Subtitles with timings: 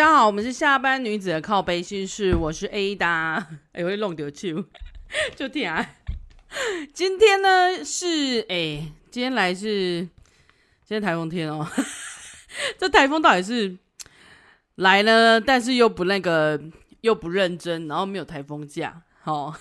[0.00, 3.44] 大家好，我们是下班女子的靠背心事，我是 Ada。
[3.72, 4.64] 哎，会弄丢球，
[5.36, 5.94] 就听啊。
[6.94, 10.00] 今天呢是哎，今天来是
[10.86, 11.68] 今天台风天哦。
[12.80, 13.76] 这台风到底是
[14.76, 16.58] 来了，但是又不那个，
[17.02, 19.56] 又不认真，然后没有台风假，好、哦、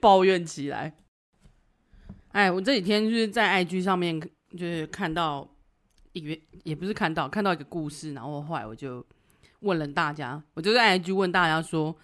[0.00, 0.92] 抱怨起来。
[2.32, 4.20] 哎，我这几天就是在 IG 上面
[4.58, 5.51] 就是看到。
[6.12, 9.04] 也也不是看到看到一个故事，然后后来我就
[9.60, 11.96] 问了大家，我就在 IG 问大家说，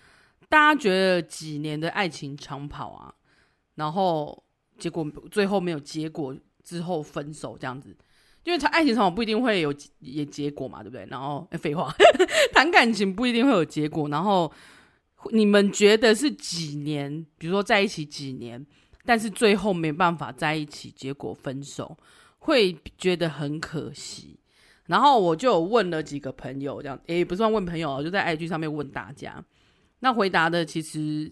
[0.49, 3.15] 大家觉得几年的爱情长跑啊，
[3.75, 4.43] 然后
[4.79, 7.95] 结果最后没有结果之后分手这样子，
[8.45, 11.07] 因为爱情长跑不一定会有也结果嘛，对不对？
[11.11, 11.95] 然后 废话，
[12.55, 14.51] 谈感情不一定会有结果，然后
[15.33, 17.27] 你们觉得是几年？
[17.37, 18.65] 比如说在一起几年，
[19.05, 21.97] 但是最后没办法在一起，结果分手。
[22.49, 24.41] 会觉得很可惜，
[24.87, 29.45] 然后我就问了几个朋友，这样诶，不算问朋友，就在 IG 上面问大家。
[30.01, 31.31] 那回答的其实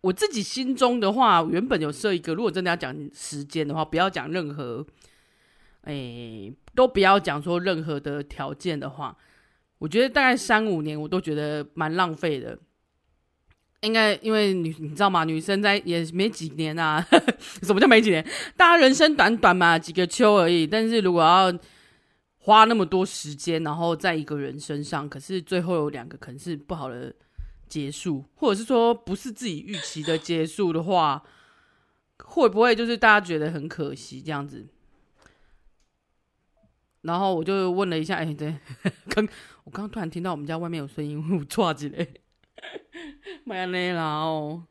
[0.00, 4.84] 我自己心中的话，原本有设一个，如果真的要讲时间的话，不要讲任何，
[5.82, 9.16] 诶，都不要讲说任何的条件的话，
[9.78, 12.58] 我觉得大概三五年，我都觉得蛮浪费的。
[13.82, 15.24] 应该因为女你知道吗？
[15.24, 17.00] 女生在也没几年啊，
[17.62, 18.22] 什么叫没几年？
[18.56, 20.66] 大家人生短短嘛，几个秋而已。
[20.66, 21.52] 但是如果要
[22.38, 27.14] 花那么多时间，然后在一个人身上，可是最后有两个可能是不好的
[27.68, 31.22] 结束，或者是说不是自己预期的结束的话，
[32.18, 34.66] 会不会就是大家觉得很可惜这样子？
[37.02, 38.58] 然后我就问了一下，哎，对，
[39.08, 39.26] 刚
[39.64, 42.06] 我刚刚突然听到我们家外面有声音，我 抓起来。
[43.44, 44.62] 没有啦哦，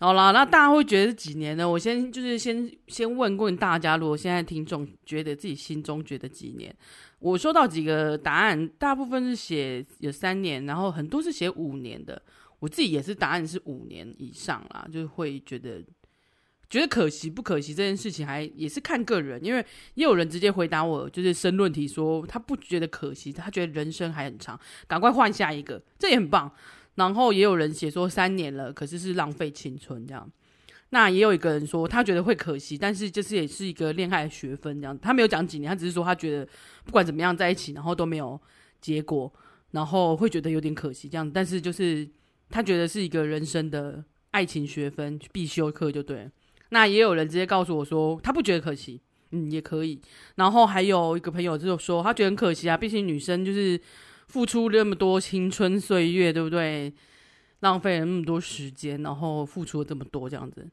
[0.00, 1.68] 好啦，那大家会觉得是几年呢？
[1.68, 6.74] 我先就是先先问问大家，如果现在听众觉得自己心中觉得几年？
[7.20, 12.20] 我收到几个答案，大部分是写有三年，然后很多是写五年的。
[12.60, 15.82] 我自己也是答案是五年以上啦，就会觉得
[16.70, 26.50] 觉得可惜不可惜这件事情，还也是看个人，因为也有人直接回答我，就是申论题说他不觉得可惜，他觉得人生还很长，赶快换下一个，这也很棒。
[26.96, 30.30] 然后也有人写说三年了，可是是浪费青春这样。
[30.90, 34.96] 那也有一个人说他觉得会可惜，但是就是也是一个恋爱学分这样。
[35.00, 36.48] 他没有讲几年，他只是说他觉得
[36.84, 38.40] 不管怎么样在一起，然后都没有
[38.80, 39.32] 结果，
[39.72, 41.28] 然后会觉得有点可惜这样。
[41.28, 42.08] 但是就是
[42.48, 46.30] 他觉得是一个人生的爱情学分必修课就对。
[46.68, 49.00] 那也有人直接告诉我说他不觉得可惜，
[49.32, 50.00] 嗯，也可以。
[50.36, 53.80] 然后还有一个朋友就说他觉得很可惜啊，毕竟女生就是。
[54.28, 56.92] 付出那么多青春岁月，对不对？
[57.60, 60.68] 浪费了那么多时间，然后付出了这么多，这样子。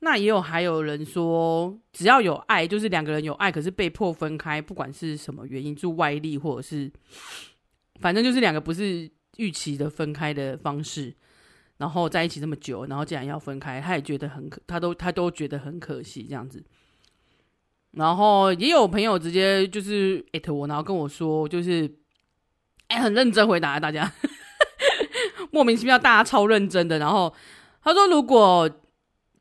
[0.00, 6.92] 那也有还有人说，只要有爱，就是两个人有爱，可是被迫分开，不管是什么原因，就外力或者是，
[8.00, 11.14] 反正就是两个不是预期的分开的方式，
[11.78, 16.62] 然后在一起这么久，然后既然要分开，他也觉得很可，他都他都觉得很可惜这样子。
[17.92, 21.90] 然后也有朋友直接就是艾特我，然后跟我说，就是。
[22.88, 24.12] 哎，很认真回答大家，
[25.50, 26.98] 莫名其妙，大家超认真的。
[26.98, 27.32] 然后
[27.82, 28.70] 他说：“如果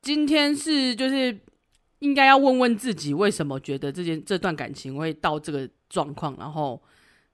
[0.01, 1.38] 今天是就是
[2.00, 6.81] 应该要问问自己，为什么觉得这件这段感情会到这个状况，然后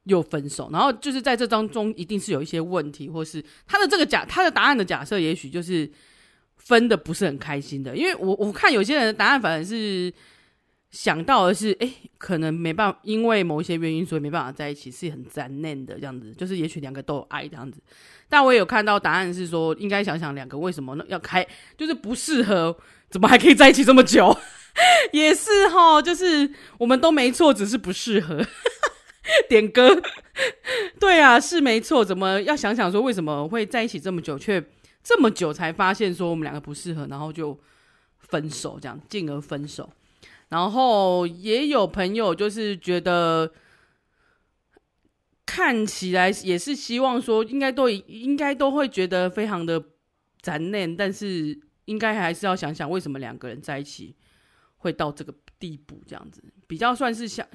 [0.04, 0.70] 又分手？
[0.72, 5.90] 然后就是在这当中一定是有一些问题，或是他的这个假他的答案的假设，也许就是
[6.58, 7.96] 分的不是很开心的。
[7.96, 10.14] 因为我我看有些人的答案反而是。”
[10.91, 16.34] 想到的是，哎、可能没办法，因为某一些原因，所以没办法在一起，是很残念的这样子。
[16.34, 17.81] 就是也许两个都有爱这样子，
[18.28, 21.47] 但我也有看到答案是说，应该想想两个为什么呢要开，
[21.78, 22.78] 就是不适合，
[23.09, 24.38] 怎么还可以在一起这么久？
[25.13, 28.46] 也是哈，就是我们都没错，只是不适合。
[29.47, 30.02] 点歌，
[30.99, 32.03] 对啊，是没错。
[32.03, 34.61] 怎么要想想说，为什么会在一起这么久，却
[35.03, 37.58] 这么久才发现说我们两个不适合，然后就
[38.20, 39.90] 分手，这样进而分手。
[40.52, 43.50] 然后也有朋友就是觉得
[45.46, 49.82] 看起来也是希望说，应该都应该都会觉得非常的
[50.42, 54.14] 残念，但是应该还是要想想为什么两个人在一起
[54.76, 57.47] 会到这个地步，这样子比较算是想，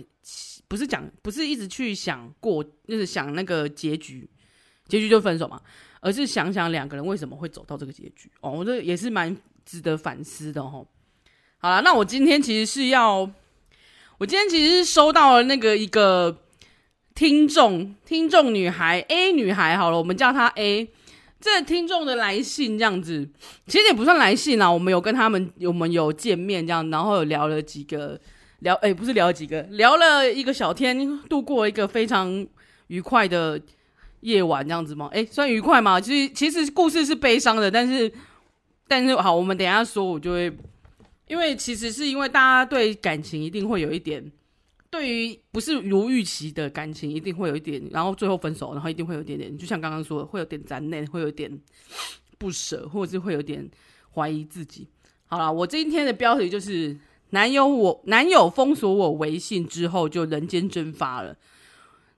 [0.66, 4.26] 不是讲不是一直去想过，就是想那个结局，
[4.88, 5.60] 结局就分手嘛，
[6.00, 10.88] 而是想想两个人为什么会走到这个结局哦，我这也是蛮值得反思的哦。
[11.58, 13.28] 好了，那我今天其实是要，
[14.18, 16.42] 我今天其实是收到了那个一个
[17.14, 20.88] 听众，听众女孩 A 女孩，好了，我们叫她 A，
[21.40, 23.28] 这听众的来信这样子，
[23.66, 28.20] 其实也不算来信啦，我们有跟他们，我们有见面这样，然后有聊了几个，
[28.60, 32.46] 聊，哎、不是聊了几个，聊了一个小天，度过一个非常
[32.88, 33.60] 愉快的
[34.20, 35.08] 夜晚这样子吗？
[35.12, 35.98] 哎，算愉快吗？
[35.98, 38.12] 其实其实故事是悲伤的，但是
[38.86, 40.52] 但是好，我们等一下说，我就会，
[41.28, 44.30] 因为其实是因为大家对感情一定会有一点，
[44.90, 51.60] 对于不是如预期的感情一定会有一点，然后最后分手，然后一定会有一点点，就像刚刚说的，会有点残念，会有点
[52.38, 53.68] 不舍，或者是会有点
[54.14, 54.86] 怀疑自己。
[55.26, 56.96] 好了，我今天的标题就是
[57.30, 61.36] 男友我男友封锁我微信之后就人间蒸发了。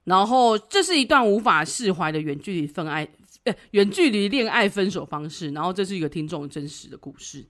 [0.03, 3.07] 然后这是一段无法释怀的远距离分爱，
[3.43, 5.49] 呃，远距离恋爱分手方式。
[5.51, 7.45] 然后这是一个听众真实的故事。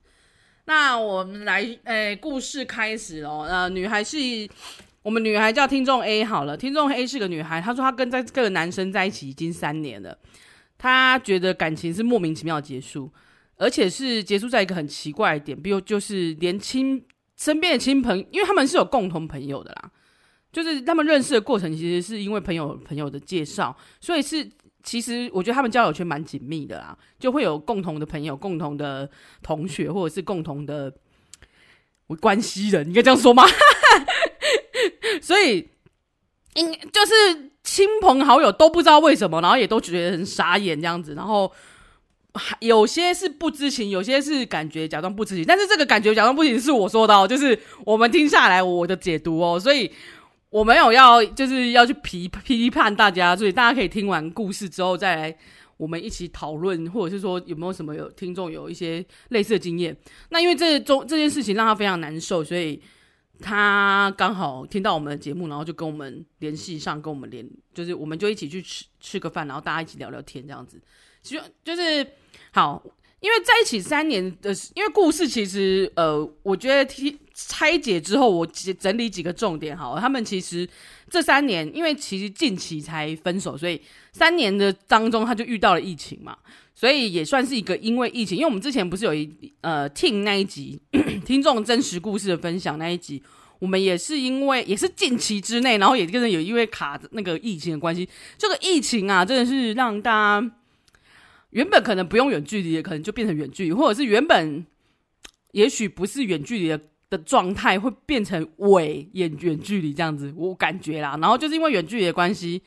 [0.70, 3.44] 那我们来，呃，故事开始哦。
[3.50, 4.18] 呃，女孩是
[5.02, 10.16] 我们女孩叫听众 A 好了，听众 A 是个女孩，她说她跟在这个男生在一起已经三年了，
[10.78, 13.12] 她觉得感情是莫名其妙结束，
[13.58, 17.04] 而且是结束在一个很奇怪的点，比如就是连亲
[17.36, 19.90] 身边的亲朋，因为他们是有共同朋友的啦。
[20.52, 24.48] 就是他们认识的过程，其实是因为朋友朋友的介绍，所以是
[24.82, 29.10] 其实我觉得他们交友圈蛮紧密的啦，就会有共同的朋友、共同的
[29.44, 30.92] 同学，或者是共同的
[32.22, 33.44] 关系人，你可以这样说吗？
[35.22, 35.70] 所以，
[36.56, 41.52] 应就是亲朋好友都不知道为什么，然后也都觉得很傻眼这样子，然后
[42.62, 49.92] 有些是不知情，有些是感觉假装不知情，但是这个感觉假装不知情是我说的哦，就是我们听下来我的解读哦，所以。
[50.50, 55.38] 我没有要，就是要去批批判大家，所以大家可以听完故事之后再来，
[55.78, 59.96] 我们一起讨论，或者是说有没有什么有听众有一些类似的经验。
[60.30, 62.82] 那因为这中这件事情让他非常难受，所以
[63.40, 70.82] 他刚好听到我们的节目，然后就跟我们联系上，跟我们联，就是我们就一起去吃吃个饭，然后大家一起聊聊天这样子。
[71.22, 72.06] 其实就是
[72.52, 72.84] 好。
[73.22, 80.00] 因为在一起三年的，因为故事其实，呃，我觉得听拆解之后，我整理几个重点好。
[80.00, 80.68] 他们其实
[81.10, 83.80] 这三年，因为其实近期才分手，所以
[84.12, 86.38] 三年的当中他就遇到了疫情嘛，
[86.76, 88.38] 所以也算是一个因为疫情。
[88.38, 89.30] 因为我们之前不是有一
[89.62, 90.80] 呃听那一集
[91.26, 93.22] 听众真实故事的分享那一集，
[93.60, 98.08] 我们也是因为也是近期之内，然后也跟着有因为卡那个疫情的关系，
[98.38, 100.52] 这个疫情啊，真的是让大家。
[101.52, 104.64] 原本可能不用远距离的，可能就变成远距离，或者是原本
[105.54, 106.80] 也许不是远距离的
[107.10, 111.18] 的状态，会变成伪远远距离这样子，我感觉啦。
[111.20, 112.62] 然后就是因为远距离的关系，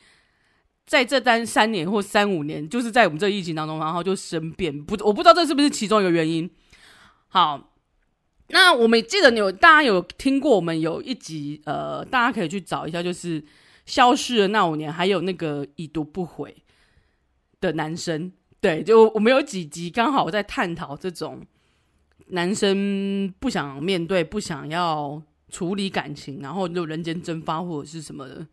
[0.85, 6.49] 在这单三年或三五年，就是在我们这疫情当中，然后就生变，不，我不知道这是不是其中一个原因。
[7.27, 7.73] 好，
[8.49, 13.41] 那我们记得你有大家有听过我们有一集，呃，大家可以去找一下，就是
[13.85, 16.55] 消失的那五年，还有那个已读不回
[17.61, 18.31] 的男生。
[18.59, 21.41] 对，就我们有几集刚好在探讨这种
[22.33, 28.45] 男生不想面对、不想要处理感情，然后就人间蒸发或者是什么的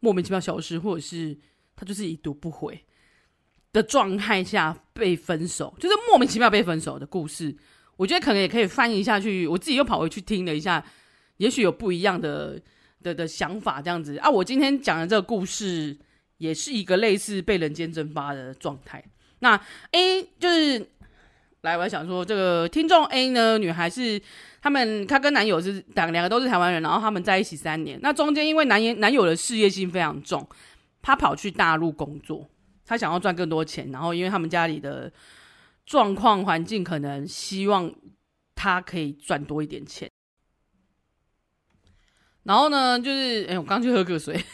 [0.00, 1.36] 莫名其妙消失，或者是
[1.76, 2.84] 他就是已读不回
[3.72, 7.56] 的状态下被分手，就是莫名其妙被分手的故事。
[7.96, 10.84] 我觉得可能也可以翻译下去，我自己又跑回去听了一下，
[11.36, 12.60] 也许有不一样的
[13.02, 14.28] 的的想法这样子啊。
[14.28, 15.96] 我今天讲的这个故事
[16.38, 19.04] 也是一个类似被人间蒸发的状态。
[19.38, 19.60] 那
[19.92, 20.84] A 就是
[21.62, 24.20] 来，我想说，这个听众 A 呢，女孩是
[24.60, 27.96] 他们，她跟男友是两两个都是台湾人，然后他们在一起三年。
[28.02, 30.44] 那中间因为男男友的事业心非常重，
[31.00, 32.48] 他跑去大陆工作，
[32.84, 35.12] 他想要赚更多钱，然后因为他们家里的
[35.86, 37.94] 状况环境，可能希望
[38.56, 40.10] 他可以赚多一点钱。
[42.42, 44.44] 然后呢，就是哎，我刚去喝个水。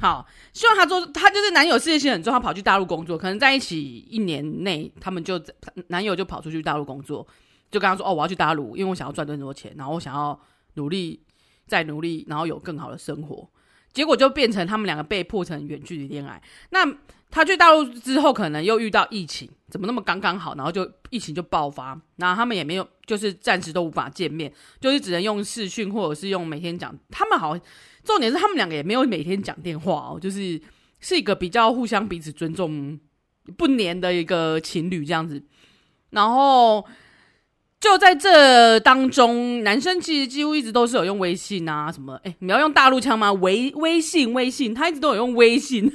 [0.00, 5.40] 好，希望他做他就是男友事业心很重，他跑去大陆工作，可能在一起一年内，他们就
[5.88, 7.26] 男友就跑出去大陆工作，
[7.70, 10.38] 就跟他说：“哦，我要去大陆，因为我想要赚更多钱，然后我想要
[10.74, 11.20] 努力
[11.66, 13.48] 再努力，然后有更好的生活。”
[13.92, 16.42] 结果就变成他们两个被迫成远距离恋爱。
[16.68, 16.84] 那
[17.30, 20.54] 他去大陆之后，可能又遇到疫情，怎么那么刚刚好？
[20.54, 26.96] 然后就疫情就爆发，然后他们也没有，就是暂时都无法见面，就是只能用视讯或者是用每天讲。
[27.10, 27.58] 他们好。
[28.04, 30.62] 重点是他们两个也没有每天讲电话哦，就是
[31.00, 32.96] 是一个比较互相彼此尊重、
[33.56, 35.42] 不黏的一个情侣这样子。
[36.10, 36.86] 然后
[37.80, 42.14] 就在这当中，男生其实几乎一直都是有用微信啊什么。
[42.22, 43.32] 哎，你要用大陆腔吗？
[43.32, 45.92] 微微信微信，他一直都有用微信。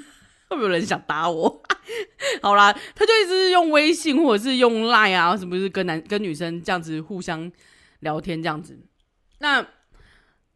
[0.52, 1.64] 会不会有人想打我？
[2.44, 7.52] 好啦，他就一直用微信或者是用 Line 啊，什么是跟男跟女生这样子互相
[8.02, 8.78] 聊天这样子。
[9.40, 9.66] 那。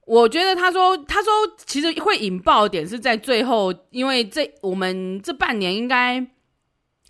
[0.07, 1.31] 我觉得他说，他说
[1.65, 6.23] 其实会引爆点是在最后，因为这我们这半年应该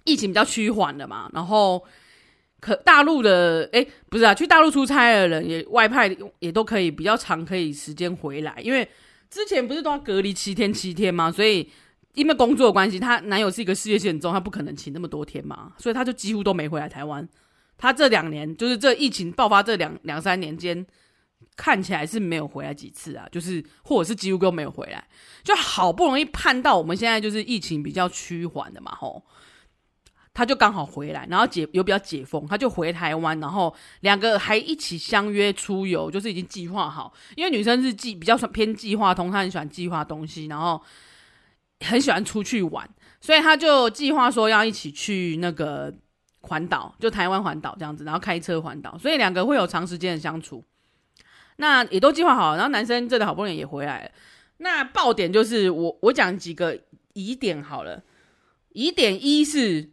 [0.06, 1.84] 疫情比较趋缓了嘛，然后
[2.62, 8.88] 可大陆的诶不是啊，去大陆出差的人也外派也都可以比较长，可以时间回来，因为
[9.30, 11.30] 之前不是都要隔离七天七天吗？
[11.30, 11.70] 所以
[12.16, 17.28] 因为工作的关系，她男友是一个事业线很重，他不可能请那么多天嘛，所以他就几乎都没回来台湾。
[17.78, 20.86] 他这两年就是这疫情爆发这两两三年间，
[21.56, 25.08] 看起来是没有回来几次啊，就是或者是几乎都没有回来，
[25.44, 29.24] 就好不容易盼到我们现在就是疫情比较趋缓的嘛，吼。
[30.38, 37.14] 他就刚好回来，然后解有比较解封，他就回台湾，然后两个还一起相约出游，就是已经计划好。
[37.38, 40.82] 因为女生是计比较偏计划通，她很喜欢计划东西，然后
[41.82, 42.90] 很喜欢出去玩，
[43.20, 45.94] 所以他就计划说要一起去那个
[46.42, 50.64] 环岛，就台湾环岛这样子，然后开车环岛，所以两个会有长时间的相处。
[51.58, 54.12] 那也都计划好了，然后男生真的好不容易也回来了。
[54.58, 56.80] 那爆点就是我我讲几个
[57.14, 58.04] 疑点好了，
[58.74, 59.92] 疑点一是。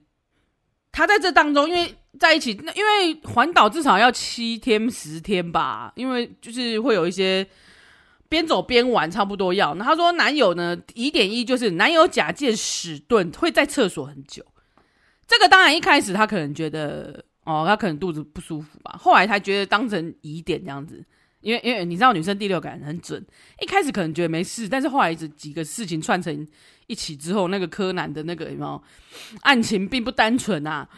[0.95, 7.47] 他在这当中，因为在一起，那因为环岛至少要七天十天吧，因为就是会有一些
[8.33, 9.75] 边走边玩，差不多要。
[9.75, 14.43] 那他说男友呢，疑点一就是男友假借屎遁会在厕所很久。
[15.29, 21.05] 这个当然一开始他可能觉得哦，他可能肚子不舒服吧，后来才觉得当成疑点这样子。
[21.43, 23.23] 因为因为你知道女生第六感很准，
[23.61, 26.49] 一开始可能觉得没事，但是后来这几个事情串成
[26.87, 28.83] 一起之后，那个柯南的那个有没有
[29.43, 30.89] 案情并不单纯啊？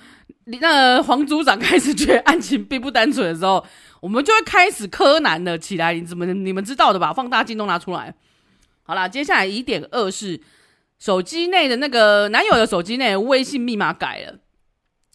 [0.60, 3.64] 那黄组长开始觉得案情并不单纯的时候，
[4.04, 5.94] 我们就会开始柯南了起来。
[5.94, 7.10] 你怎么你们知道的吧？
[7.10, 8.14] 放大镜都拿出来。
[8.82, 10.38] 好啦，接下来疑点二是
[10.98, 14.40] 手机内的那个男友的手机内微信密码改了。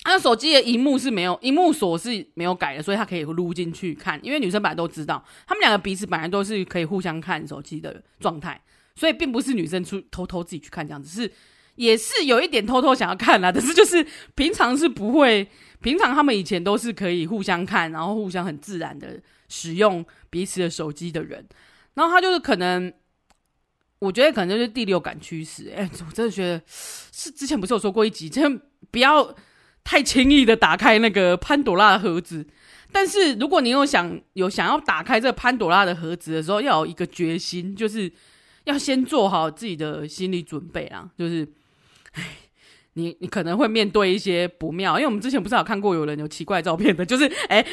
[0.01, 4.19] 他手机的荧幕是没有，荧幕锁是没有改的，所以他可以录进去看。
[4.23, 8.59] 因为女生本来都知道，他们两个彼此本来都是可以互相看手机的状态，
[8.95, 11.31] 所以并不是女生出偷偷自己去看这样子，是
[11.79, 13.51] 也是有一点偷偷想要看啦。
[13.51, 14.05] 但是就是
[14.35, 15.47] 平常是不会，
[15.81, 21.45] 平常他们以前都是可以互相看，然后互相很自然的使用彼此的手机的人。
[21.93, 22.93] 然后他就是可能，
[23.99, 25.73] 我觉得可能就是第六感驱使。
[25.75, 29.35] 哎，我真的觉得是之前不是有说过一集，真的不要。
[29.81, 32.45] 太轻易的打开那个潘朵拉的盒子，
[32.91, 38.11] 但是如果你有想有想要打开这潘朵拉的盒子的时候，要有一个决心，就是
[38.65, 41.09] 要先做好自己的心理准备啊。
[41.17, 41.47] 就是，
[42.13, 42.23] 唉，
[42.93, 47.65] 你你可能会面对一些不妙，因为我们之前不是有看过有人有奇怪照片的，就是哎，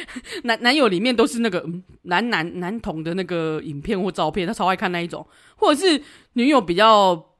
[0.43, 1.65] 男男友里面都是那个
[2.03, 5.25] 男男男童的那个影片或照片，他超爱看那一种，
[5.55, 6.01] 或者是
[6.33, 7.33] 女友比较。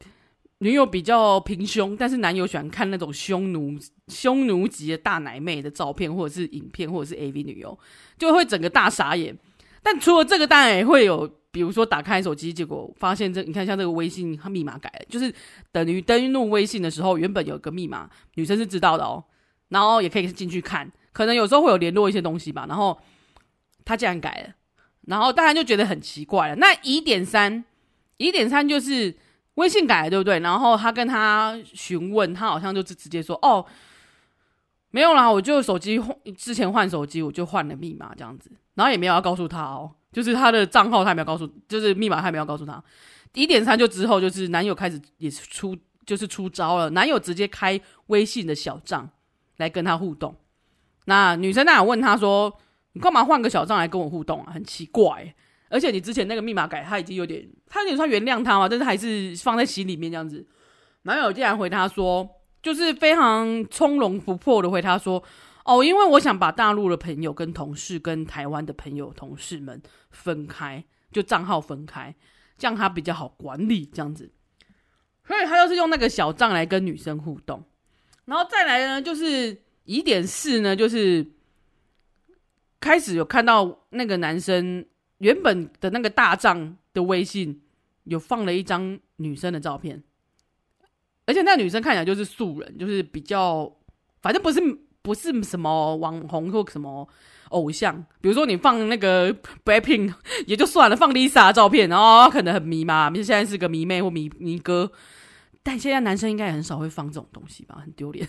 [0.59, 3.77] 女友比较平胸，但是男友喜欢看那种匈奴
[4.07, 7.77] 匈奴级的大奶妹的照片，或者是影片，或者是 AV 女优，
[8.17, 9.37] 就会整个大傻眼。
[9.81, 15.33] 但除了这个，当然也会有，比如说打开手机，结果发现这，你看像这个微信它密码改了，就是
[15.71, 19.23] 等于登录微信的时候，原本有个密码，女生是知道的哦，
[19.69, 22.97] 然后也可以进去看，可能有时候会有联络一些东西吧，然后
[23.85, 24.53] 他竟然改了，
[25.07, 26.55] 然后大家就觉得很奇怪了。
[26.55, 27.63] 那疑点三，
[28.17, 29.15] 疑点三就是。
[29.57, 30.37] 微信改了，对不对？
[30.41, 33.65] 然后他跟他询问，他好像就直直接说：“哦，
[34.91, 42.83] 没有啦，我就手机换之前换手机，我就换了密码这样子。”然后也没有要告诉他哦，就是他的账号他也没有告诉，就是密码他也没有告诉他。
[43.33, 49.09] 一点三就之后就是男友开始也是出就是出招了，男友直接开微信的小账
[49.57, 50.35] 来跟他互动。
[51.05, 52.51] 那女生那有问他说
[52.93, 54.51] ：“你干嘛换个小账来跟我互动啊？
[54.53, 55.33] 很奇怪。”
[55.69, 60.47] 而且你之前那个密码改，他已经有点，他有点说原谅他嘛，但是还是放在心里面这样子。
[61.03, 62.27] 男友竟然回他说，
[62.61, 65.23] 就是非常从容不迫的回他说，
[65.65, 72.15] 哦，因为我想把大陆的朋友跟同事跟台湾的朋友同事们分开，就账号分开，
[72.57, 74.31] 这样他比较好管理这样子。
[75.25, 77.63] 所以他就是用那个小账来跟女生互动，
[78.25, 81.25] 然后再来呢，就是疑点四呢，就是
[82.79, 84.85] 开始有看到那个男生。
[85.19, 87.59] 原本的那个大账的微信
[88.03, 90.03] 有放了一张女生的照片，
[91.27, 93.71] 而且那女生看起来就是素人，就是比较，
[94.23, 94.59] 反正不是
[95.03, 97.07] 不是什么网红或什么
[97.49, 97.95] 偶像。
[98.19, 99.31] 比如说你放那个
[99.63, 100.13] BLACKPINK
[100.47, 104.91] 也就算了，放 Lisa 的照片，然后可能很迷嘛，现在是个迷妹或迷迷哥。
[105.61, 108.27] 但现在男生应该也很少会放这种东西吧，很丢脸。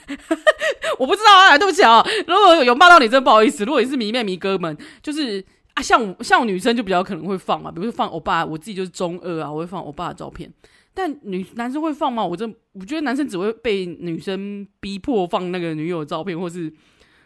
[0.98, 3.64] 我不知道啊，对不起啊，如果有骂到你，真不好意思。
[3.64, 5.44] 如果你是迷妹迷哥们，就是。
[5.74, 10.52] 啊、像像女生就比较可能会放嘛，比如说放欧巴，我自己就是中二啊，我会放欧巴的照片。
[10.98, 12.26] 但女男生会放吗？
[12.26, 16.72] 我真我觉得男生只会被女生逼迫放那个女友照片，或是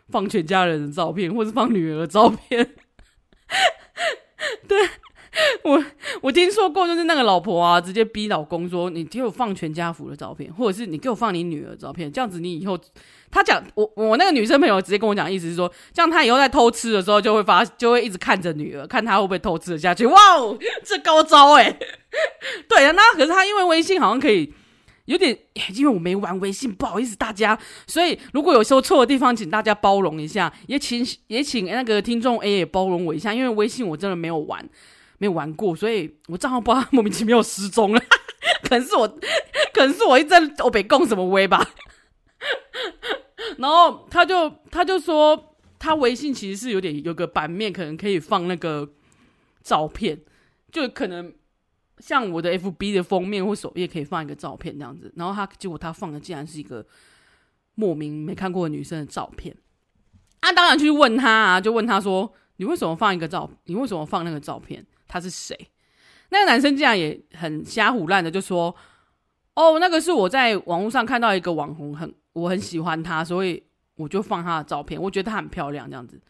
[0.08, 2.74] 放全家人的照片，或是放女儿的照片。
[4.68, 4.78] 对
[5.64, 5.82] 我
[6.20, 12.78] 我听说过，就是那个老婆啊，直接逼老公说：“你给我放全家福的照片，或者是你给我放你女儿照片，这样子你以后……”
[13.32, 20.06] 他讲我我那个女生朋友直接跟我讲，意思是说，这样他以后在偷吃的时候就会发，就会一直看着女儿，看他会不会偷吃的下去。
[20.06, 21.76] 哇哦， 这高招哎！
[22.68, 24.52] 对啊，那可是他因为微信好像可以。
[25.06, 25.36] 有点，
[25.74, 27.58] 因为我没玩微信，不好意思大家，
[27.88, 34.64] 所以如果有说错的地方，请大家包容一下，也请也请那个听众 A 也包容我一下，因为微信我真的没有玩，
[35.18, 38.00] 没有玩过，所以我账号不知道莫名其妙失踪了，
[38.62, 39.08] 可能是我，
[39.74, 41.66] 可能是我一直在欧北供什么微吧，
[43.58, 48.88] 然后他就他就说，他微信其实是有点有个版面，可能可以放那个
[49.62, 50.20] 照片，
[50.70, 51.32] 就可能。
[51.98, 56.84] 像我的 FB 的封面或首页可以放一个照片这样子，然后他结果他放的竟然是一个
[57.76, 59.56] 莫名没看过的女生的照片，
[60.40, 63.48] 啊，当然去问他啊，就问他说：“你为什么放一个照？
[63.66, 64.84] 你为什么放那个照片？
[65.06, 65.56] 他是谁？”
[66.30, 68.74] 那个男生竟然也很瞎胡乱的就说
[69.54, 73.62] ：“哦，那个是我在网络上看到一个网红，很我很喜欢他，所以
[73.96, 76.20] 我就放他的照片，我觉得他很漂亮这样子。”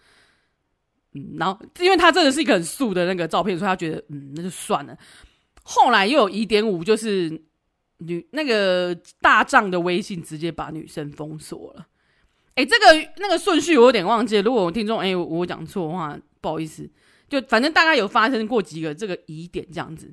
[1.14, 4.96] 嗯，然后因为他真的是一个很素的那个照片，所以他觉得嗯，那就算了。
[5.62, 7.42] 后来又有疑点五，就是
[7.98, 11.86] 女那个大账的微信直接把女生封锁了。
[12.54, 14.42] 哎，这个那个顺序我有点忘记了。
[14.42, 16.90] 如果我听众哎我，我讲错的话，不好意思。
[17.28, 20.12] 就反正大概有发生过几个这个疑点这样子。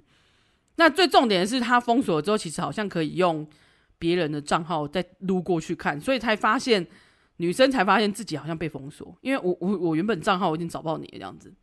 [0.75, 3.47] 那最重点的是，他封锁了之后，其实好像可以用
[3.99, 6.87] 别人的账号再撸过去看，所以才发现
[7.37, 9.15] 女生才发现自己好像被封锁。
[9.21, 11.53] 因为我我我原本账号我已经找不到你了这样子，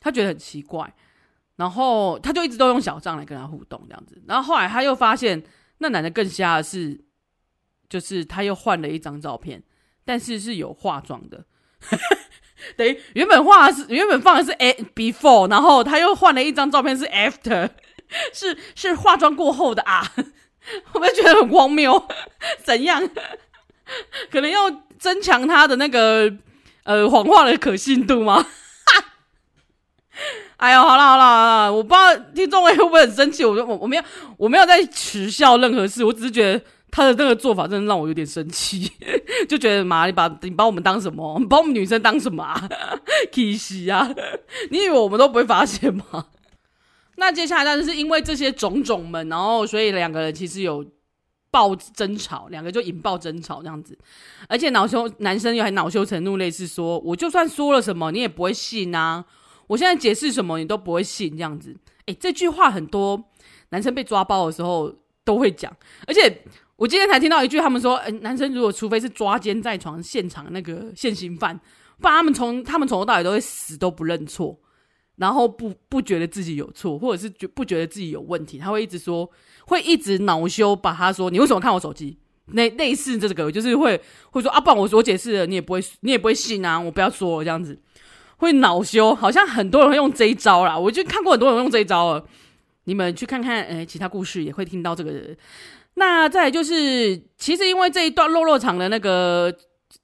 [0.00, 0.92] 他觉得很奇怪。
[1.56, 5.42] 然后他就一直都用小账来跟他互动这样子，然后后来他又发现
[5.78, 7.00] 那男的更瞎的是，
[7.88, 9.62] 就是他又换了一张照片，
[10.04, 11.46] 但是是有化妆的，
[12.76, 17.70] 等于原本画的是原本放的是 a before，然后他又换了一张照片是 after，
[18.34, 20.12] 是是化妆过后的啊，
[20.94, 22.08] 我们觉得很荒谬，
[22.64, 23.08] 怎样？
[24.30, 26.32] 可能要增强他的那个
[26.84, 28.46] 呃谎话的可信度吗？
[30.56, 33.44] 哎呦，好了好了好了，我不知道听众会不会很生气。
[33.44, 34.02] 我说我我没有
[34.38, 38.90] 我没有在耻笑任何事，我只是觉得他的那个做法真的让我有点生气，
[39.46, 41.36] 就觉得妈，你把你把我们当什么？
[41.38, 42.68] 你把我们女生当什么啊？
[43.30, 44.10] 气死啊！
[44.70, 46.26] 你以为我们都不会发现吗？
[47.16, 50.84] 那接下来，但是因为这些种种们，然后所以两个人其实有
[51.50, 53.98] 爆争吵，两个就引爆争吵这样子，
[54.48, 59.24] 而且恼羞男生又还恼羞成怒，类似说，我就算说了什么，你也不会信啊。
[59.66, 61.74] 我现在解释什么你都不会信，这样子。
[62.04, 63.24] 哎，这句话很多
[63.70, 65.74] 男生被抓包的时候都会讲，
[66.06, 66.44] 而且
[66.76, 71.58] 我今天才听到一句，他们说，诶，男生如果除非是抓奸在床现场那个现行犯，
[71.98, 74.56] 不然他们从他们从头到尾都会死都不认错，
[75.16, 79.30] 然后不不觉得自己有错，或者是觉不觉得自己有问题，他会一直说，
[79.66, 82.18] 会一直恼羞，把他说你为什么看我手机？
[82.52, 84.00] 那类似这个，就是会
[84.30, 87.78] 会说啊，不然我我解释了，你也不会你也不会信啊，我不要说了这样子。
[88.38, 90.78] 会恼羞，好像很多人会用这一招啦。
[90.78, 92.24] 我就看过很多人用这一招了。
[92.84, 95.34] 你们去看看，诶，其他故事也会听到这个。
[95.94, 99.52] 那再就是，其实因为这一段落落场的那个，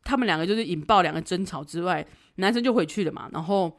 [0.02, 2.04] 他们两个就是引爆两个争吵之外，
[2.36, 3.28] 男生就回去了嘛。
[3.32, 3.70] 然后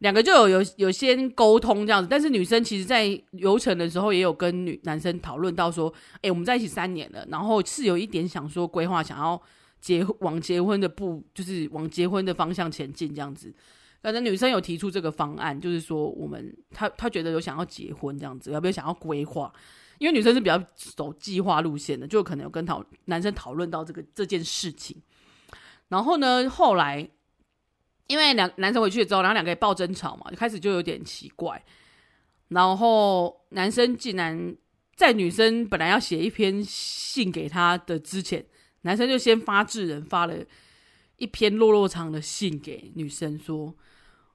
[0.00, 9.40] 两个就有有有先沟通这样子，但是女生其实在流程的时候也有跟女男生讨论到说，诶，我们在一起三年了，然后是有一点想说规划，想要
[9.80, 13.54] 结往结婚的步，就是往结婚的方向前进这样子。
[14.02, 19.50] 反正女生有提出这个方案，就是说我们她她觉得有想要结婚这样子，要不要想要规划？
[19.98, 25.00] 因为女生是比较走计划路线的，就可能有跟讨男生讨论到这个这件事情。
[25.88, 27.08] 然后呢，后来
[28.06, 31.62] 因为两男生回去之后，然后两个也爆争吵嘛，就开始就有点奇怪。
[32.48, 34.56] 然后男生竟然
[34.94, 38.44] 在女生本来要写一篇信给他的之前，
[38.82, 40.36] 男生就先发制人发了
[41.16, 43.74] 一篇落落长的信给女生说。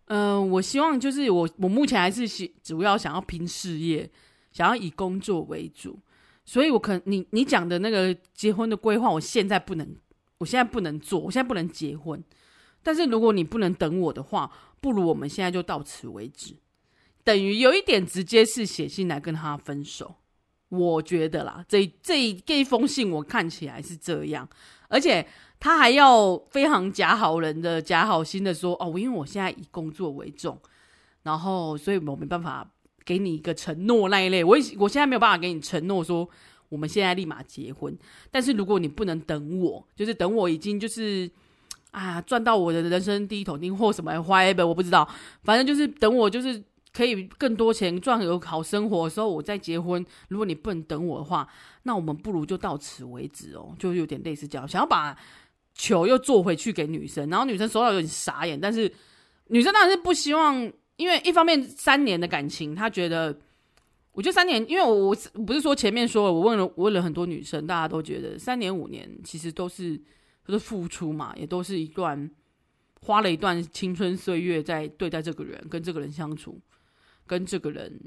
[0.05, 4.11] 嗯、我希望就是我，我目前还是主主要想要拼事业，
[4.51, 5.97] 想要以工作为主，
[6.43, 9.95] 所以我可你你讲的那个结婚的规划，我现在不能，
[10.39, 12.21] 我现在不能做，我现在不能结婚。
[12.83, 16.55] 但是如果你不能等我的话，不如我们现在就到此为止，
[17.23, 20.15] 等于有一点直接是写信来跟他分手。
[20.69, 24.47] 我觉得啦，这这这一封信我看起来是这样，
[24.87, 25.27] 而且。
[25.63, 30.59] 他还要非常假好人的假好心的说：“哦，因为我现在以工作为重，
[31.21, 32.67] 然后所以我没办法
[33.05, 34.43] 给你一个承诺那一类。
[34.43, 36.27] 我我现在没有办法给你承诺说
[36.67, 37.95] 我们现在立马结婚。
[38.31, 41.29] 但是如果你不能等我，就是等我已经就是
[41.91, 45.07] 啊赚到我的人生第一桶金或什么花一本我不知道，
[45.43, 46.61] 反正就是等我就是
[46.93, 50.05] 可以更多钱赚有好生活的时候，我再结婚。
[50.27, 51.47] 如果你不能等我的话，
[51.83, 55.17] 那我们不如就到此为止哦，就有点类似这样，想要把
[55.73, 58.91] 球又做回去给女生，然后女生收到有点傻眼，但是
[59.47, 63.37] 女生当然是不希望，因为一方面三年的感情，她觉得，
[64.11, 69.99] 我觉得三年，因为我我不是说前面说了，我问了我问了很多女生，大家都觉得三年五年其实都是
[70.51, 72.29] 都是付出嘛，也都是一段
[73.01, 76.59] 花了一段青春岁月在对待这个人，跟这个人相处。
[77.27, 77.97] 跟这个人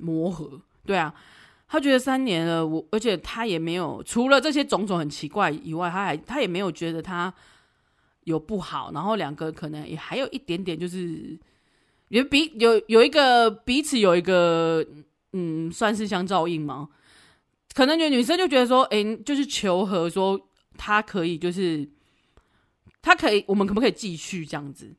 [0.00, 1.14] 磨合，对啊，
[1.68, 7.34] 他觉得三年了，我而且他也没有除了这些种种很奇怪以外，他还他也没有觉得他
[8.24, 11.38] 有不好，然后两个可能也还有一点点就是
[12.08, 14.82] 有彼有有一个彼此有一个
[15.34, 16.88] 嗯，算是相照应吗？
[17.74, 20.40] 可能就女生就觉得说，哎，就是求和，说
[20.76, 21.88] 他可以，就是
[23.00, 24.94] 他可以，我们可不可以继续这样子？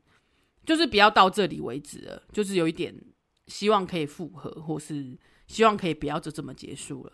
[0.66, 2.96] 就是不要到这里为止了，就是有一点。
[3.46, 7.12] 希望可以复合，或是希望可以不要就这么结束了。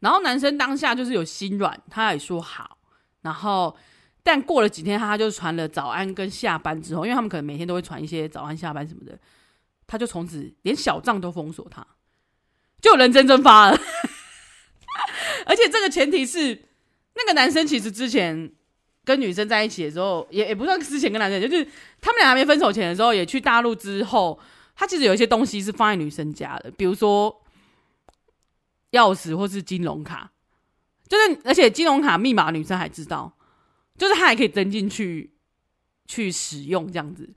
[0.00, 2.78] 然后男生当下就是有心软，他也说好。
[3.20, 3.76] 然后，
[4.22, 9.20] 但过了几天，他就传了早安跟下班之后，因为他们可能每天都会传一些早安、下班什么的，
[9.86, 11.86] 他就从此连小账都封锁他，
[12.80, 13.78] 就人间蒸发了。
[15.44, 16.63] 而且这个前提是，
[17.14, 18.50] 那个男生其实之前
[19.04, 21.64] 跟女生在一起的时候，也也不算之前跟男生，就是
[22.00, 24.38] 他们俩还没分手前的时候，也去大陆之后。
[24.76, 27.32] 他其实有一些东西是放在女生家的，比如说
[28.90, 30.32] 钥匙或是金融卡，
[31.08, 33.32] 就是而且金融卡密码女生还知道，
[33.96, 35.32] 就是他还可以登进去
[36.08, 37.32] 去使用这样子。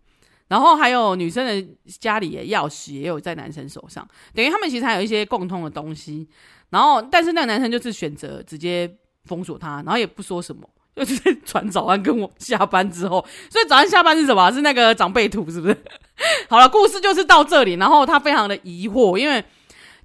[0.47, 1.67] 然后还有女生的
[1.99, 6.27] 家里的钥匙也有在男生手上，等于他们其实还有一些共通的东西。
[6.71, 8.91] 然后但是那个男生就是选择直接
[9.27, 10.67] 封锁他，然后也不说什么。
[10.97, 14.51] 就是传早安跟我下班之后，所以早安下班是什么？
[14.51, 15.77] 是那个长辈图，是不是？
[16.49, 17.73] 好了，故事就是到这里。
[17.73, 19.45] 然后他非常的疑惑，因为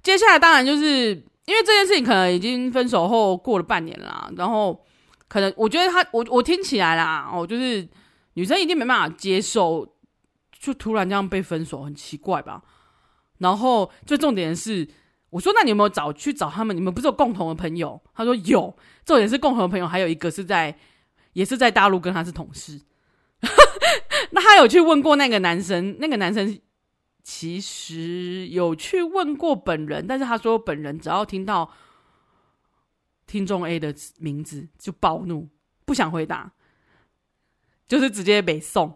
[0.03, 1.09] 接下来当然就是
[1.45, 4.79] 因为这件事情可能已经分手后过了半年了，然后
[5.27, 7.89] 可能我觉得他我我听起来啦，哦，就是
[8.35, 9.87] 女生一定没办法接受，
[10.59, 12.61] 就突然这样被分手，很奇怪吧？
[13.39, 14.87] 然后最重点是，
[15.33, 16.77] 我说那你有没有找去找他们？
[16.77, 17.99] 你们不是有共同的朋友？
[18.13, 18.75] 他说有。
[19.03, 20.77] 重点是共同的朋友，还有一个是在，
[21.33, 22.79] 也是在大陆跟他是同事。
[24.31, 26.57] 那他有去问过那个男生，那个男生
[27.23, 31.69] 其实有去问过本人，但是他说本人只要听到
[33.25, 35.49] 听众 A 的名字就暴怒，
[35.83, 36.51] 不想回答，
[37.87, 38.95] 就是直接被送。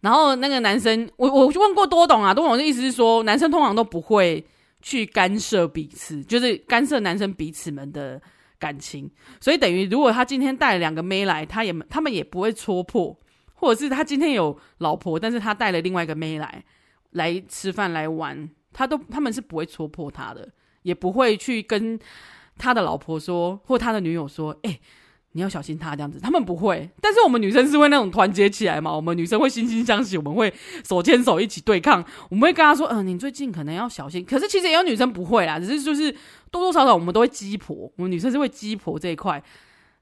[0.00, 4.46] 然后那个男生，我我问过多懂啊，多懂的意思是说，男生通常都不会
[4.82, 8.20] 去干涉彼此，就是干涉男生彼此们的。
[8.60, 9.08] 感情，
[9.40, 13.16] 所以等于如果他今天带两个妹来，他也他们也不会戳破，
[13.54, 16.64] 或者是他今天有老婆，但是他带了另外一个妹来
[17.12, 21.96] 来吃饭来玩，他都他们是不会戳破他的，也不会去跟
[22.56, 24.80] 他的老婆说或他的女友说，哎、
[25.38, 28.92] 你要小心他这样子，他们不会，但是我们女生是会那种团结起来嘛。
[28.92, 30.52] 我们女生会惺惺相惜，我们会
[30.84, 32.04] 手牵手一起对抗。
[32.28, 36.10] 我们会跟他说：“嗯、呃，你最近可能要小心。”可是其实也有女生不会啦，只是就是
[36.50, 39.40] 多多少少我们都会鸡婆，我们女生是会鸡婆这一块，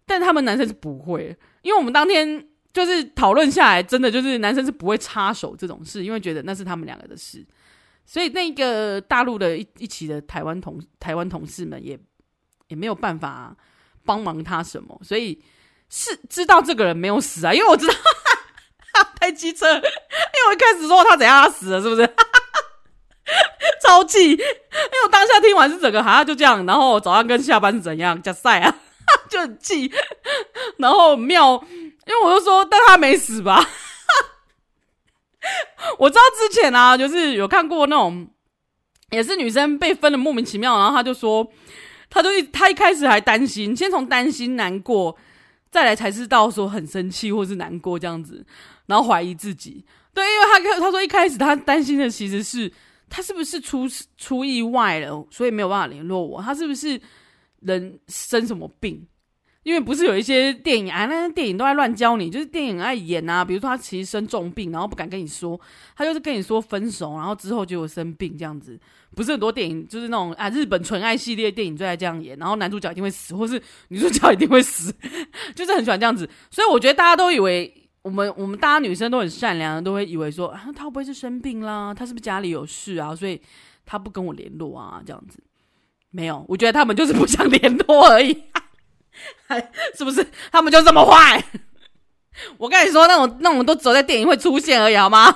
[0.07, 7.47] 但他们男生是不会，因为我们当天就是讨论下来，真的就是男生是不会插手这种事，因为觉得那是他们两个的事。
[8.07, 11.99] 所以那个大陆的一一起的台湾同台湾同事们也
[12.69, 13.55] 也没有办法。
[14.07, 14.99] 帮忙他什么？
[15.03, 15.43] 所以
[15.91, 17.95] 是知道这个人没有死啊，因为我知道
[19.21, 22.07] 太机车，因为我一开始说他怎样他死了，是不是？
[22.07, 22.13] 哈
[23.27, 23.41] 哈
[23.83, 24.31] 超气！
[24.31, 28.75] 因为我当下听完是整个好像就这样，然后早上跟下班是怎样加赛啊，
[29.29, 29.93] 就很气。
[30.79, 33.69] 然后妙，因为我就说，但他没死吧？
[35.99, 38.29] 我知道之前啊，就是有看过那种，
[39.11, 41.51] 也是女生被分的莫名其妙，然后他就说。
[42.09, 45.17] 他就一他一开始还担心，先从担心难过，
[45.71, 48.45] 再来才知道说很生气或是难过这样子，
[48.87, 49.85] 然后怀疑自己。
[50.15, 52.73] 对，因为他他说一开始他担心的其实是
[53.11, 56.41] 他是不是出出意外了，所以没有办法联络我。
[56.41, 56.99] 他是不是
[57.61, 59.07] 人生什么病？
[59.63, 63.45] 因为不是有一些电影啊，那些电影都在乱教你，就是电影爱演啊。
[63.45, 65.61] 比如说他其实生重病，然后不敢跟你说，
[65.97, 68.79] 他就是跟你说分手，然后之后就有生病这样子。
[69.17, 74.95] 不是很多电影就是那种啊，日本纯爱系列电影最爱这样演，然后男主角一定会死，或是女主角一定会死，
[75.57, 76.29] 就是很喜欢这样子。
[76.51, 81.95] 所以我觉得大家都以为我们我们大家女生都很善良，都会以为说啊，他会不会是生病啦？
[81.95, 83.17] 他是不是家里有事啊？
[83.17, 83.41] 所以
[83.87, 85.43] 他不跟我联络啊，这样子。
[86.11, 88.43] 没有，我觉得他们就是不想联络而已。
[89.97, 91.43] 是不是他们就这么坏？
[92.59, 95.35] 我跟你说，那种那种都只在电影会出现而已，好吗？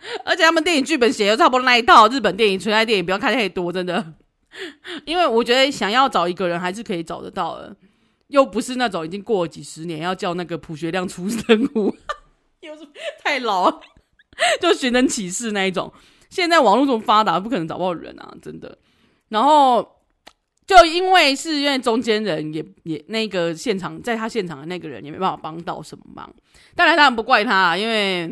[0.24, 4.14] 而且他们电影剧本写的差不多那一套，日本电影、纯爱电影不要看太多，真的。
[5.04, 7.76] 因为我觉得想要找一个人还是可以找得到的，
[8.28, 11.94] 又不是那种已经过了几十年要叫那个朴学亮出生物，
[12.60, 12.88] 又是
[13.22, 13.70] 太老，
[14.60, 15.92] 就寻人启事那一种。
[16.30, 18.78] 现在网络这么发达，不可能找不到人啊，真的。
[19.28, 19.86] 然后
[20.66, 26.32] 就因为是因为中间人也也那个现场在他现场的那个人也没办法帮到什么忙，
[26.74, 28.30] 当然当然不怪他，因为。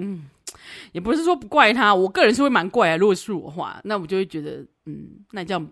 [0.92, 2.96] 也不是说不怪他，我个人是会蛮怪啊。
[2.96, 5.68] 如果是我的话，那我就会觉得，嗯，那这样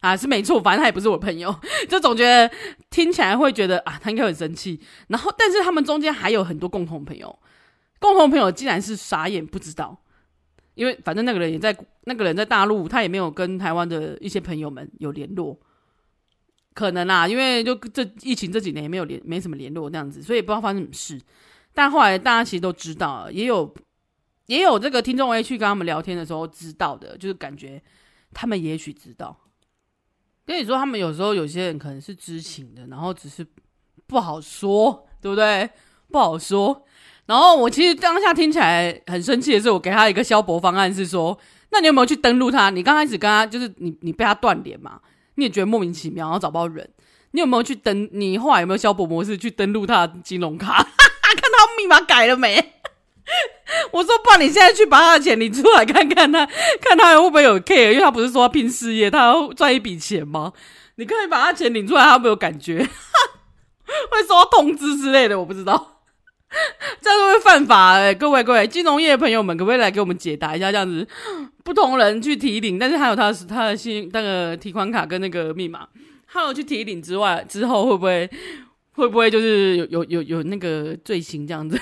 [0.00, 1.54] 啊是没错，反正他也不是我朋友，
[1.88, 2.50] 就总觉得
[2.90, 4.80] 听起来会觉得啊，他应该很生气。
[5.08, 7.38] 然后，但是他们中间还有很多共同朋友，
[8.00, 9.96] 共同朋友竟然是傻眼不知道，
[10.74, 15.56] 因为反正那个人也在，那个人在大陆，他也没有跟台湾的一些朋友们有联络，
[16.74, 21.20] 可能啊，因为就这疫情这几年也没有联，没什么联络那样子，所以不知道发生什么事。
[21.74, 23.72] 但后来大家其实都知道，也有。
[24.52, 27.82] 也有这个听众会去跟他们聊天的时候知道的，就是感觉
[28.34, 29.34] 他们也许知道。
[30.44, 33.46] 跟你说，他们有时候有些人可能是知情的，然后只是
[34.06, 35.70] 不好说，对不对？
[36.10, 36.84] 不好说。
[37.24, 41.38] 然后我其实当下听起来很生气的是，我给他一个消博方案是说，
[41.70, 42.68] 那你有没有去登录他？
[42.68, 45.00] 你刚开始跟他就是你你被他断联嘛，
[45.36, 46.86] 你也觉得莫名其妙，然后找不到人，
[47.30, 48.06] 你有没有去登？
[48.12, 52.74] 你后来有没有消博模式去登录他的金融卡， 看他密码改了没？
[53.92, 56.46] 我说：“爸，你现在去把他的钱领出来看看他，
[56.80, 57.90] 看他会不会有 care？
[57.90, 60.52] 因为他不是说要拼事业，他要赚一笔钱吗？
[60.96, 62.78] 你可以把他钱领出来，他会不会有感觉？
[64.10, 65.38] 会收到通知之类的？
[65.38, 66.02] 我不知道，
[67.00, 67.92] 这样会不会犯法？
[67.92, 70.70] 哎，各位各位，金融业的朋友们，可不可以来给我们解答一下？
[70.70, 71.06] 这样子，
[71.64, 75.88] 不同人去提领，但是还有他的他的信那个提款卡跟那个密码，
[76.26, 78.30] 还有去提领之外，之后会不会
[78.92, 81.78] 会不会就是有有有有那个罪行这样子？”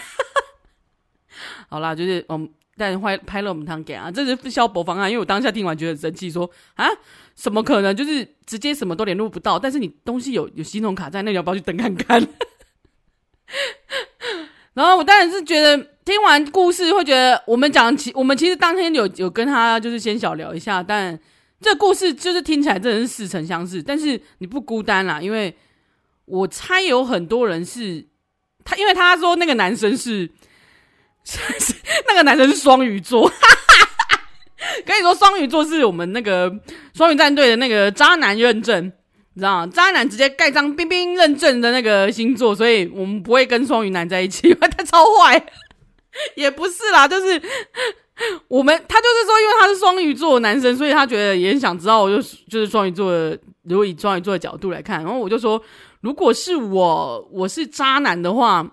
[1.71, 5.09] 好啦，就是我们但拍拍了我们堂给啊，这是消博方案。
[5.09, 6.89] 因为我当下听完觉得很生气，说啊，
[7.37, 7.95] 怎么可能？
[7.95, 12.27] 就是直接什么都联络不到，但是你东西有有系统卡在，那你要不要去登看看？
[14.75, 21.17] 然后我当然是觉得听完故事会觉得，我们讲其我们其实当天有有跟他就是先小聊一下，但
[21.61, 23.81] 这故事就是听起来真的是似曾相识。
[23.81, 25.55] 但是你不孤单啦，因为
[26.25, 28.05] 我猜有很多人是
[28.65, 30.29] 他，因为他说那个男生是。
[32.09, 33.31] 那个男生是双鱼座，
[34.85, 36.53] 跟你说，双鱼座是我们那个
[36.95, 38.85] 双鱼战队的那个渣男认证，
[39.35, 39.67] 你知道吗？
[39.73, 45.45] 渣男直接盖章冰冰认证的那个星座，所以我们不会跟双鱼男在一起，因 为他超坏。
[46.35, 47.41] 也不是啦，就是
[48.49, 53.39] 我们他就是说，因为他是双鱼座的男生，所以他觉得也很想知道，我就就是双鱼座的。
[53.65, 55.63] 如果以双鱼座的角度来看，然后我就说，
[56.01, 58.67] 如果是我，我是渣男的话。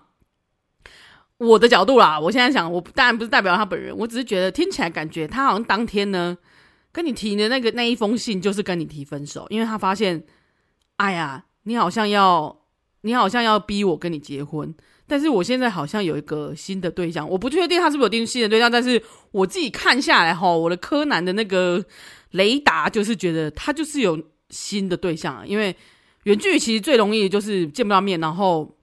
[1.38, 6.36] 我的角度啦，我现在想，我当然不是代表他本人，我只是觉得听起来感觉他好像当天呢
[6.90, 10.24] 跟你提的那个那一封信就是跟你提分手，因为他发现，
[10.96, 12.64] 哎呀，你好像要
[13.02, 14.74] 你好像要逼我跟你结婚，
[15.06, 21.84] 但是我现在好像有一个新的对象，我不确定他是不是有定新的对象，但是我自己看下来哈，我的柯南的那个
[22.32, 24.20] 雷达就是觉得他就是有
[24.50, 25.76] 新的对象，因为
[26.24, 28.74] 远距其实最容易就是见不到面，然后。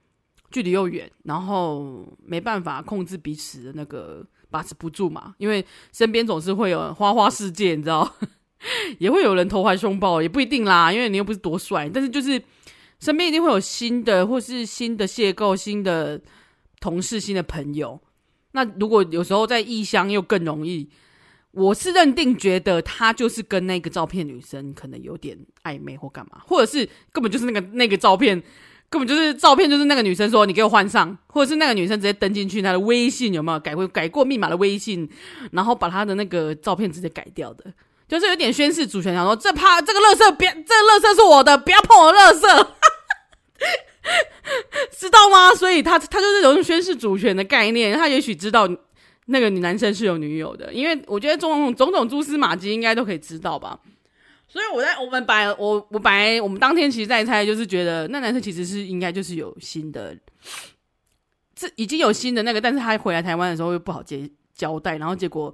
[0.56, 8.10] 距离又远，然后没办法控制彼此的那个把持不住嘛，因为身边总是会有花花世界，你知道，
[8.98, 12.41] 也会有人投怀送抱，也不一定啦，因为你又不是多帅，但是就是
[13.02, 16.22] 身边一定会有新的，或是新的邂逅、新的
[16.80, 18.00] 同事、新的朋友。
[18.54, 20.89] 那如果有时候在异乡又更容易，
[21.52, 28.41] 我是认定觉得他就是跟那个照片女生可能有点暧昧或干嘛，或者是根本就是那个那个照片。
[28.89, 35.10] 根本就是照片，就是那个女生说你给我换上，或者是那个女生直接登进去她的微信有没有改过改过密码的微信，
[35.52, 37.65] 然后把她的那个照片直接改掉的，
[38.08, 42.67] 就是有点宣示主权，想说这怕这个垃圾别，这个垃圾是我的，不要碰我垃圾，
[44.98, 45.54] 知道吗？
[45.56, 48.69] 所以他他就是有种宣示主权的概念，他也许知道
[49.26, 53.80] 那个男生是有女友的，因为我觉得种种种种蛛丝马迹应该都可以知道吧。
[54.56, 60.18] 所以我在我们本来我我本来我们当天其实在猜，就是觉得那男生其实是应该就是有新的，
[61.54, 65.54] 这已经有新的那个，但是他回来台湾的时候又不好接交代，然后结果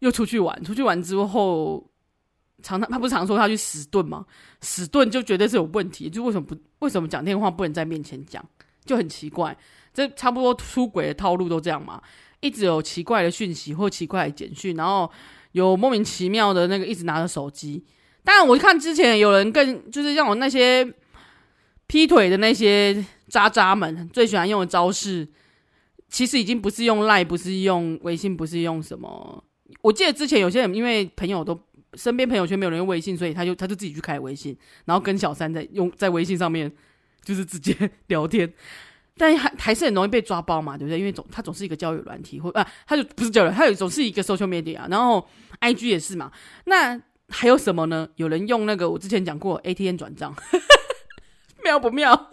[0.00, 1.82] 又出去玩，出去玩之后，
[2.62, 4.26] 常常他不是常说他去死遁吗？
[4.60, 8.44] 死遁就绝对是有问题，就为什么不为什么讲电话不能在面前讲，
[8.84, 9.56] 就很奇怪，
[9.94, 12.02] 这差不多出轨的套路都这样嘛，
[12.40, 15.10] 一直有奇怪的讯息或奇怪的简讯，然后
[15.52, 17.82] 有莫名其妙的那个一直拿着手机。
[18.24, 20.88] 当然，我看之前有人更就是像我那些
[21.86, 25.26] 劈腿的那些渣渣们最喜欢用的招式，
[26.08, 29.42] 其实已经不是用赖，不是用微信，不是用什么
[29.80, 31.60] 我记得之前有些人因为朋友都
[31.94, 36.70] 身边朋友圈没有人用微信，所以他就他就自己去开微信，然后跟小三在用在微信上面
[37.24, 37.74] 就是直接
[38.06, 38.50] 聊天，
[39.16, 40.98] 但还还是很容易被抓包嘛，对不对？
[40.98, 45.26] 因为总他总是一个交友软体或啊，他就不是交友，他有总是一个 social media，然后
[45.60, 46.30] IG 也是嘛。
[46.66, 47.00] 那
[47.32, 48.08] 还有什么呢？
[48.16, 50.34] 有人用那个我之前讲过 ATM 转账，
[51.64, 52.14] 妙不妙？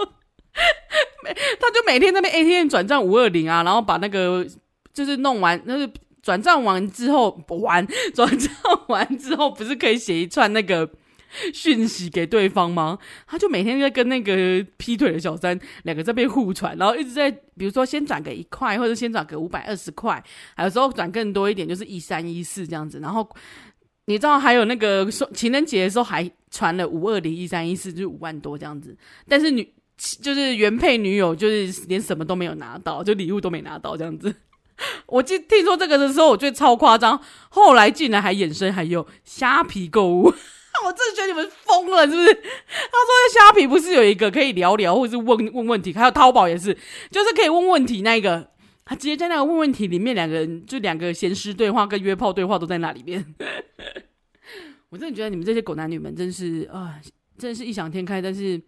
[1.59, 4.45] 他就每天在那边 ATM 转账五二零啊，然后把那个
[4.93, 5.89] 就是弄完，那个
[6.21, 8.51] 转账完之后完 转账
[8.87, 10.89] 完之后，不是可以写一串那个
[11.53, 12.97] 讯息给对方吗？
[13.27, 20.21] 他就每天在跟那个劈腿的小三两个在那边互传，然后一直在比如说先转个一块，或者先转个五百二十块，
[20.55, 22.99] 还有时候转更多一点，就是一三一四这样子。
[22.99, 23.29] 然后
[24.09, 29.71] 你知道还有那个说情人节的时候还传了五二零一三一四，就是五万多这样子，但是女。
[30.21, 34.33] 就是原配女友，就是连什么都没有拿到，就礼物都没拿到这样子。
[35.05, 37.19] 我记听说这个的时候，我觉得超夸张。
[37.49, 40.23] 后来竟然还衍生还有虾皮购物，
[40.85, 42.33] 我真的觉得你们疯了，是不是？
[42.33, 46.73] 他说虾皮不是有一个可以聊聊或者是问问问题，还有淘宝也是，
[47.11, 48.49] 就是可以问问题那个，
[48.89, 53.23] 他直接在那个问问题里面，两个人就两个闲时对话跟约炮对话都在那里面。
[54.89, 56.99] 我真的觉得你们这些狗男女们真是啊，
[57.37, 58.59] 真是异想天开，但是。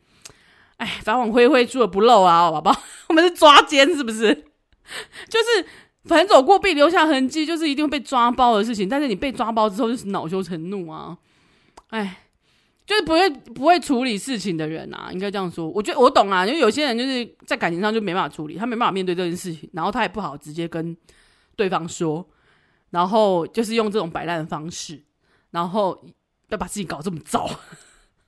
[0.77, 2.75] 哎，法网恢恢，疏而不漏啊，宝宝，
[3.09, 4.33] 我们是抓奸是不是？
[5.29, 5.65] 就是
[6.05, 8.89] 反走过必留下痕迹，就是一定会被抓包的事情。
[8.89, 11.15] 但是你被抓包之后，就是恼羞成怒啊！
[11.89, 12.23] 哎，
[12.91, 15.69] 就是不会不会处理事情的人啊，应该这样说。
[15.69, 20.95] 我觉得我懂啊，因为有些人就是在感情上就没办法处理，他没办法面对这件事情，然后他也不好直接跟
[21.55, 22.27] 对方说，
[22.89, 25.01] 然后就是用这种摆烂的方式，
[25.51, 26.05] 然后
[26.49, 27.49] 要把自己搞这么糟。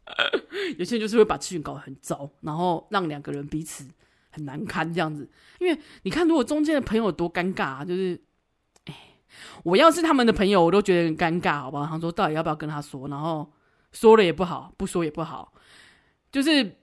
[0.77, 3.85] 有些人就是会把事情搞得很糟，然后让两个人彼此
[4.31, 5.29] 很难堪这样子。
[5.59, 8.21] 因为你看，如果中间的朋友多尴尬啊，就是，
[8.85, 8.95] 哎，
[9.63, 11.85] 我要是他们的朋友，我都觉得很尴尬，好不好？
[11.85, 13.09] 他说到底要不要跟他说？
[13.09, 13.51] 然后
[13.93, 15.53] 说了也不好，不说也不好。
[16.31, 16.77] 就是，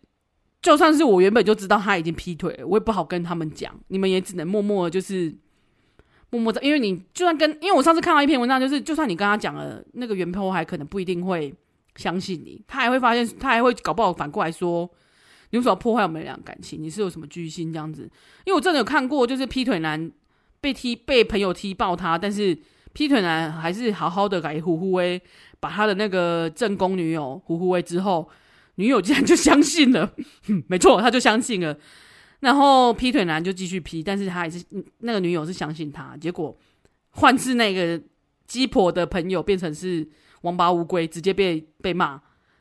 [0.62, 3.78] 就算是我原本就知道他已经劈腿了，我也不好跟他们讲。
[3.88, 5.34] 你们也只能默默的，就是
[6.30, 11.54] 默默的，因为你就算跟，因为我上次看到一篇文章，就是就算你跟他讲了，那个原 PO 还可能不一定会。
[11.96, 14.88] 相信你，他还会发现，他还会搞不好反过来说，
[15.50, 16.80] 你为什么要破坏我们俩感情？
[16.80, 18.02] 你是有什么居心这样子？
[18.44, 20.10] 因为我真的有看过，就是劈腿男
[20.60, 22.56] 被踢被朋友踢爆他，但是
[22.92, 25.20] 劈腿男还是好好的给胡胡威，
[25.58, 28.28] 把他的那个正宫女友胡胡威之后，
[28.76, 30.12] 女友竟然就相信了，
[30.68, 31.76] 没错，他就相信了，
[32.40, 34.64] 然后劈腿男就继续劈，但是他还是
[34.98, 36.56] 那个女友是相信他，结果
[37.10, 38.00] 换是那个
[38.46, 40.08] 鸡婆的朋友变成是。
[40.42, 42.18] 王八乌龟直接被被骂，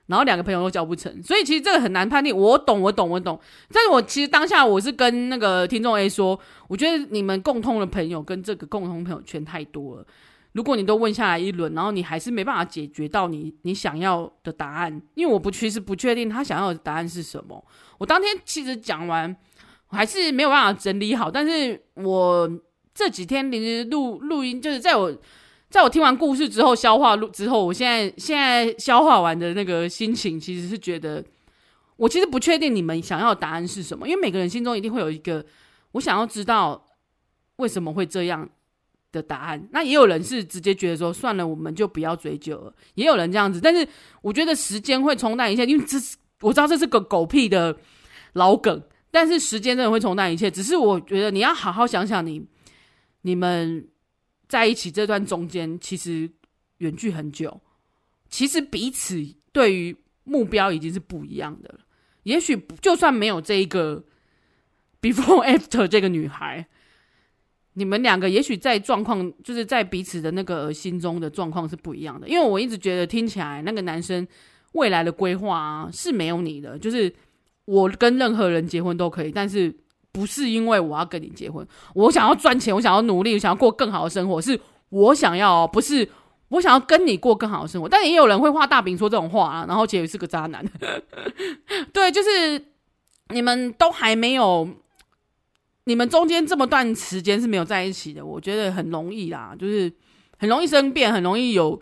[0.10, 2.36] 然后两个朋友都交不成，所以其实这个很难判定。
[2.36, 3.40] 我懂，我懂，我懂。
[3.72, 10.06] 但是我其实当下我是跟那个听众 A 说，我觉得你们共通的朋友跟这个共同朋友圈太多了。
[10.54, 17.64] 如果你都问下来一轮，然后你还是没办法解决到你你想要的答案，因为我不其实不确定他想要的答案是什么。
[18.00, 19.36] 我当天其实讲完，
[19.90, 21.30] 我还是没有办法整理好。
[21.30, 22.50] 但是我
[22.96, 25.16] 这几天临时录录音，就是在我。
[25.70, 31.24] 在我听完故事之后，消化之后，我现在现在消化完的那个心情，其实是觉得，
[31.96, 35.46] 我其实不确定你们想要的答案是什么，因为每个人心中一定会有一个
[35.92, 36.84] 我想要知道
[37.58, 38.50] 为什么会这样
[39.12, 39.70] 的答案。
[39.72, 42.74] 那也有人是直接觉得说，算了，我们就不要追究了。
[42.96, 43.88] 也有人这样子，但是
[44.24, 47.78] 我觉得时间会冲淡一切，因为这是我知道这是个狗屁的
[48.34, 50.50] 老梗，但是时间真的会冲淡一切。
[50.50, 52.44] 只是我觉得你要好好想想你
[53.22, 53.88] 你们。
[54.50, 56.28] 在一起这段中间，其实
[56.80, 57.62] 远距很久，
[58.28, 61.80] 其实彼此对于目标已经是不一样的了。
[62.24, 64.04] 也许就算没有这一个
[65.00, 66.68] before after 这个女孩，
[67.74, 72.28] 你们两个也许在状况，就是在彼此的那个心中的状况是不一样的。
[72.28, 74.28] 因为我一直觉得听起来那个男生
[74.72, 77.14] 未来的规划啊是没有你的，就是
[77.66, 79.74] 我跟任何人结婚都可以，但是。
[80.12, 84.60] 不是因为我要跟你结婚，我想要赚钱，我想要努力，我想要过更好的生活，是
[84.90, 86.10] 我想要，不是
[86.48, 87.88] 我想要跟你过更好的生活。
[87.88, 90.66] 但也有人会画大饼说这种话啊，然后结果是个渣男。
[91.94, 92.66] 对，就是
[93.30, 94.68] 你们都还没有，
[95.84, 99.94] 你们中间这么段时间是没有在一起的，我觉得很容易啦，就是
[100.40, 101.80] 很容易生变，很容易有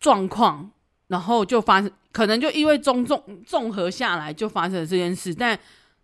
[0.00, 0.68] 状况，
[1.06, 5.56] 然后就发生，可能就因为综综综合下来就发生了这件事，但。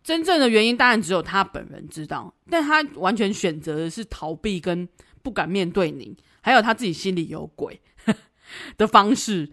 [0.03, 4.89] 真正的原因当然只有他本人知道，但他完全选择的是逃避跟
[5.23, 7.81] 不敢面对你，还有他自己心里有鬼
[8.77, 9.53] 的方式，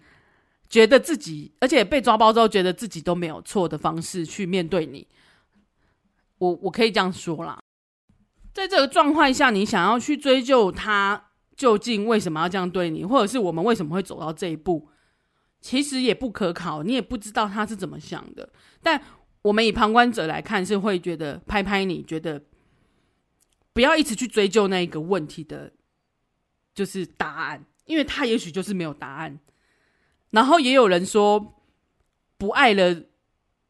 [0.67, 5.07] 觉得自己而且被抓包之后，觉得自己都没有错的方式去面对你。
[6.39, 7.59] 我我可以这样说啦，
[8.53, 14.89] 在这个状况下，你想要去追究他究竟为什么要这样对你，或者是我们为什么会走到这一步，
[15.61, 18.49] 其实也不可考，你也不知道他是怎么想的。
[18.81, 18.99] 但
[19.41, 22.43] 我们以旁观者来看，是会觉得拍拍你，觉得
[23.73, 25.71] 不要一直去追究那一个问题的，
[26.73, 29.39] 就是答案，因为他也许就是没有答案。
[30.31, 31.61] 然后也有人说，
[32.37, 33.03] 不爱了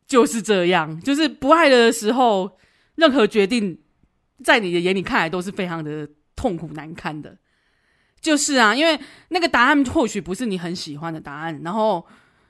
[0.07, 2.57] 就是这样，就是不爱了的时候，
[2.95, 3.79] 任何决定
[4.43, 7.37] 在你的眼里看来都是非常的痛苦难堪的。
[8.19, 8.99] 就是啊，因为
[9.29, 12.05] 那个答案或许不是你很喜欢的答案，然后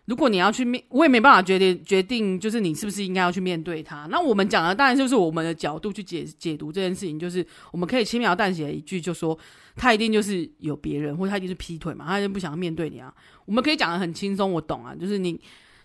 [0.09, 4.07] 如果你要去面，我也没办法决定决定，就是你是不是应该要去面对他。
[4.07, 9.37] 那我们讲的当然就是我们的角度去解解读这件事情，就是我们可以轻描淡写一句就说
[9.75, 13.13] 他一定就是有别人，或者他一定是劈腿嘛，他就不想要面对你啊。
[13.45, 15.39] 我们可以讲得很轻松，我懂啊，就是你，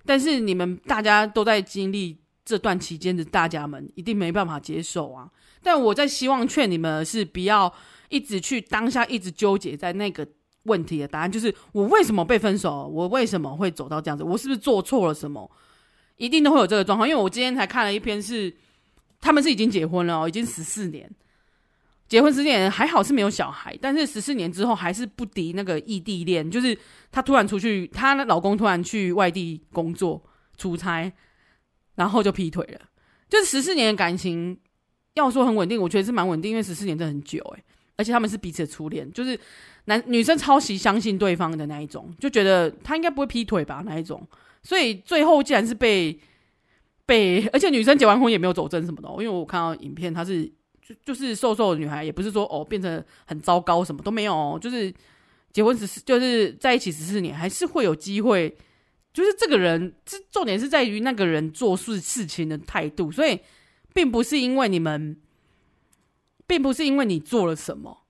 [0.07, 2.17] 但是你们大家都在经历
[2.47, 5.31] 这段期间的大家们一定没办法接受啊。
[5.63, 7.73] 但我在希望劝你们是不要。
[8.11, 10.25] 一直去当下，一直纠结在那个
[10.65, 12.87] 问题的答案，就是我为什么被分手？
[12.87, 14.23] 我为什么会走到这样子？
[14.23, 15.51] 我是不是做错了什么？
[16.17, 17.09] 一定都会有这个状况。
[17.09, 18.55] 因为我今天才看了一篇是，
[19.21, 21.11] 他们是已经结婚了哦，已经十四年，
[22.09, 26.79] 结婚十四年还好是没有小孩，但是十四年之后还是不敌那个异地恋，就是
[27.11, 30.23] 她突然出去，她老公突然去外地工作
[30.57, 31.13] 出差，
[31.97, 32.81] 然后就劈腿了。
[33.29, 34.57] 就是十四年的感情，
[35.15, 37.65] 要说很稳定，我觉得是蛮稳定，因为十四年真的很久诶。
[37.97, 39.39] 而且他们是彼此的初恋，就是
[39.87, 44.27] 男女生超级相信对方的那一种，就觉得他应该不会劈腿吧那一种。
[44.63, 46.19] 所以最后竟然是被
[47.05, 50.45] 被，而且女生结完婚也没有走正什么的，因为我看到影片，她是
[50.81, 54.93] 就就是瘦瘦的女孩，也不是说哦变成很糟糕什么都没有，哦就是
[55.53, 58.57] 结婚十四，就是在一起十四年，还是会有机会。
[59.13, 63.39] 就是这个人，这重点是在于那个人做事事情的态度，所以
[63.93, 65.17] 并不是因为你们。
[66.47, 68.04] 并不是因为你做了什么，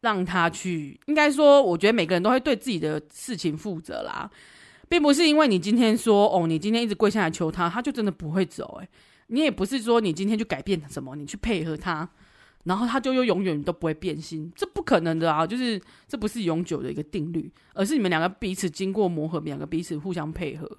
[0.00, 0.98] 让他去。
[1.06, 4.30] 应该说，我觉得每个人都会对自己的事情负责啦，
[4.88, 8.78] 并不是因为你今天说哦，你今天一直跪下来求他，他就真的不会走。
[8.80, 8.88] 诶，
[9.28, 12.08] 你也不是说你今天就改变什么，你去配合他，
[12.64, 15.46] 然后他就又永远都不会变心，这不可能的啊！
[15.46, 20.78] 就是这不是永久的一个定律，而是你们两个彼此经过磨合，两个彼此互相配合，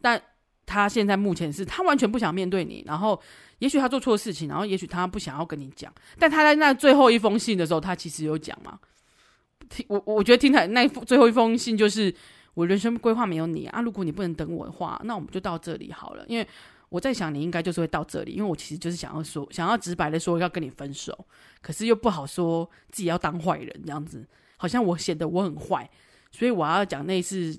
[0.00, 0.22] 但。
[0.68, 3.18] 他现在目前是他完全不想面对你，然后
[3.60, 8.78] 也许他做错事情，然后也许他不想要跟你讲，但他在那最后一封信的时候，他其实有讲嘛。
[9.70, 12.14] 听我，我觉得听他那最后一封信就是
[12.52, 16.24] 我人生规划没有你啊，如果你不能等我的话，那我们就到这里好了。
[16.28, 16.46] 因为
[16.90, 21.26] 我在想你应该就是会到这里，因为我其实就是想要说，想要直白的说要跟你分手，
[21.62, 24.26] 可是又不好说自己要当坏人这样子，
[24.58, 25.90] 好像我显得我很坏，
[26.30, 27.58] 所以我要讲那一次。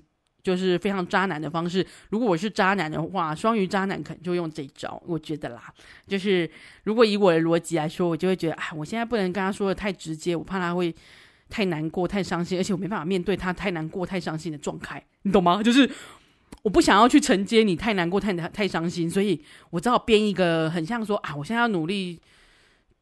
[0.49, 1.85] 就是非常渣男的方式。
[2.09, 4.99] 如果我是渣男的话，双鱼渣男可能就用这一招。
[5.05, 5.71] 我觉得啦，
[6.07, 6.49] 就是
[6.85, 10.93] 如果以我的逻辑来说，我就会觉得，哎，我现在不能跟他说的太直接，我怕他会
[11.49, 15.61] 太难过、太伤心，而且我没办法面对他太难过、太伤心的状态，你懂吗？
[15.61, 15.87] 就是
[16.63, 19.39] 我不想要去承接你太难过、太、太伤心，所以
[19.69, 22.19] 我只好编一个很像说啊，我现在要努力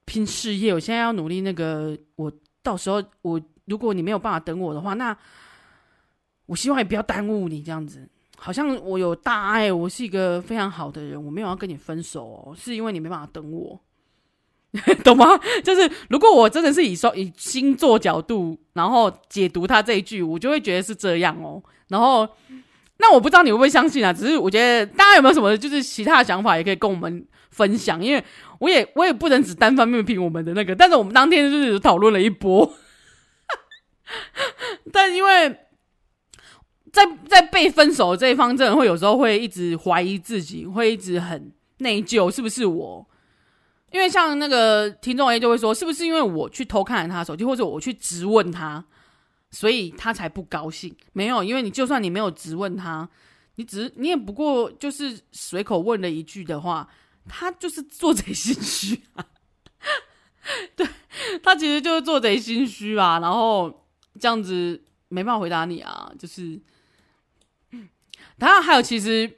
[0.04, 2.30] 拼事业，我现在要努力那个，我
[2.62, 5.18] 到时候我如果你没有办法等我的话，那。
[6.48, 13.80] 我希望也不要耽误你这样子，好像我有大爱，我是一个非常好的人，我没有要跟你分手哦，是因为你没办法等我，
[15.04, 15.26] 懂吗？
[15.64, 21.62] 就是如果我真的是以说以星座角度，然后解读他这一句，我就会觉得是这样哦。
[21.90, 22.28] 然后
[22.98, 24.14] 那我不知道你会不会相信啊？
[24.14, 28.24] 只是我觉得大家有没有什么就是其他的想法，也可以跟我们分享，因为
[28.60, 32.74] 我也我也不能只单方面评我们的那个，但是我们当天就是讨论了一波，
[34.94, 35.58] 但因为。
[36.98, 43.08] 在在被分手这一方，真的会有时候会一直怀疑自己，会一直很内疚，是不是我？
[43.92, 48.84] 因为像那个听众 A 就会说，是不是因为我去偷看了他手机，或者我去质问他，
[49.52, 50.96] 所以他才不高兴？
[51.14, 53.08] 没有，因为你就算你没有质问他，
[53.56, 56.90] 你只是你也不过就是随口问了一句的话，
[57.30, 59.24] 他就是做贼心虚啊。
[60.76, 60.88] 对，
[61.44, 63.86] 他其实就是做贼心虚啊，然后
[64.20, 66.60] 这样子没办法回答你啊，就是。
[68.38, 69.32] 然后还有，其实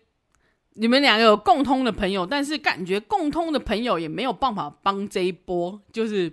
[0.73, 6.31] 你们两个有共通的朋友，但是感觉共通的朋友也没有办法帮这一波，就是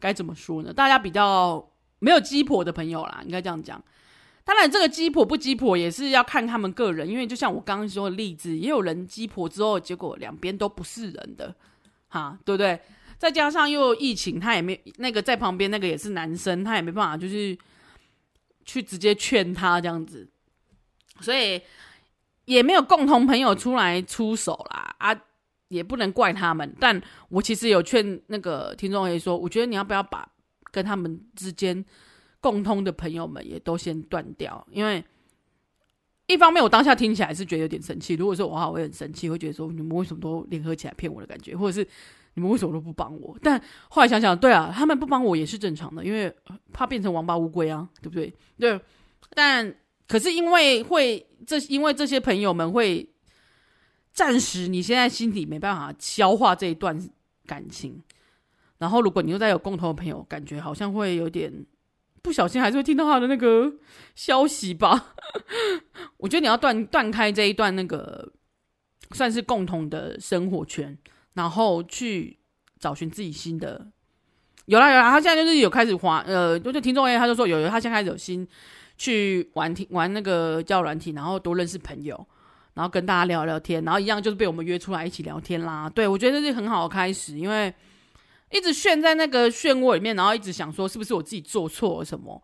[0.00, 0.72] 该怎么说呢？
[0.72, 3.82] 大家比较没有鸡婆的朋友啦，应该这样讲。
[4.44, 11.54] 当然，这个鸡婆不鸡婆也是要看他们个人，因为就像我刚刚说的例子，也有人鸡婆之后，结果两边都不是人的，
[12.08, 12.78] 哈，对不对？
[13.18, 17.58] 再加上又疫情，他也没那个在旁边那个也是男生，他也没办法就是
[18.64, 20.28] 去直接劝他这样子。
[21.20, 21.60] 所以
[22.44, 25.20] 也没有共同朋友出来出手啦，啊，
[25.68, 26.74] 也不能怪他们。
[26.78, 30.28] 但我其实有劝那个听众也说，我觉得你要不要把
[30.70, 31.84] 跟他们之间
[32.40, 35.04] 共通的朋友们也都先断掉，因为
[36.26, 41.88] 一方面我当下听起来是觉得有点生气，如果说我话，我也很生气，会觉得说你们为什么都联合起来骗我的感觉，或者是
[42.34, 43.36] 你们为什么都不帮我？
[43.42, 46.34] 但后来想想，对啊，他们不帮我也是正常的，因为
[46.72, 48.32] 怕变成王八乌龟啊，对不对？
[48.58, 48.80] 对，
[49.30, 49.74] 但
[50.06, 53.10] 可是因为会这，因为这些朋友们会。
[54.16, 56.98] 暂时你现在心里没办法消化这一段
[57.44, 58.02] 感情，
[58.78, 61.52] 然后如果你又再有共同的朋友，感觉好像会有点
[62.22, 63.70] 不小心，还是会听到他的那个
[64.14, 65.14] 消息吧。
[66.16, 68.32] 我觉得你要断断开这一段那个
[69.12, 70.96] 算是共同的生活圈，
[71.34, 72.38] 然后去
[72.78, 73.88] 找寻自己新的。
[74.64, 78.48] 有啦有啦，他现在就是有开始滑，呃，就听众 A 他就说有有，他现在开始有新
[78.96, 82.26] 去玩玩那个交友软体，然后多认识朋友。
[82.74, 85.88] 然后跟大家聊聊天，然后一样就是被我们约出来一起聊天啦。
[85.88, 87.72] 对，我觉得这是很好的开始，因为
[88.50, 92.42] 一直陷在那个漩涡里面，然后一直想说是不是我自己做错了什么，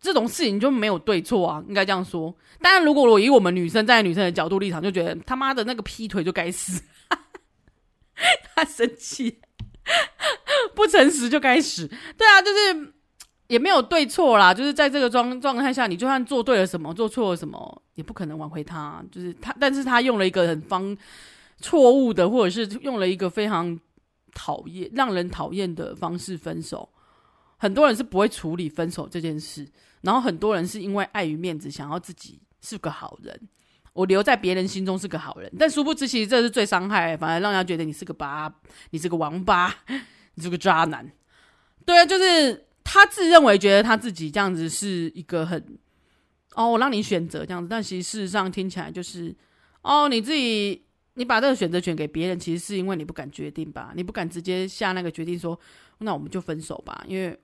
[0.00, 2.32] 这种事情就没有对错啊，应该这样说。
[2.62, 6.80] 但，如果我以我们女生站在女生的角度立场，就觉得他妈的那个劈腿就该死，
[8.54, 9.40] 他生气，
[10.76, 11.88] 不诚实就该死。
[12.16, 12.94] 对啊，就是。
[13.48, 19.04] 也没有对错啦，就是在这个状状态下，你就算做对了什么，做错了什么，也不可能挽回他。
[19.10, 20.96] 就是他，但是他用了一个很方
[21.60, 23.78] 错误的，或者是用了一个非常
[24.34, 26.88] 讨厌、让人讨厌的方式分手。
[27.56, 29.64] 很多人是不会处理分手这件事，
[30.02, 33.48] 然后很多人是因为碍于面子，想要自己是个好人，
[33.92, 38.52] 我留在别人心中是个好人，但殊不知其实这是最伤害，反而让人家觉得你是个八，
[38.90, 39.72] 你是个王八，
[40.34, 41.08] 你是个渣男。
[41.84, 42.64] 对啊，就是。
[42.88, 45.76] 他自认为觉得他自己这样子是一个很
[46.54, 49.34] 哦，我让你选择这样子，但其实事实上听起来就是
[49.82, 50.80] 哦，你自己
[51.14, 53.92] 你把这个选择权给别人，其实是因为你不敢决定吧？
[53.96, 55.58] 你不敢直接下那个决定说，
[55.98, 57.36] 那我们就分手吧，因为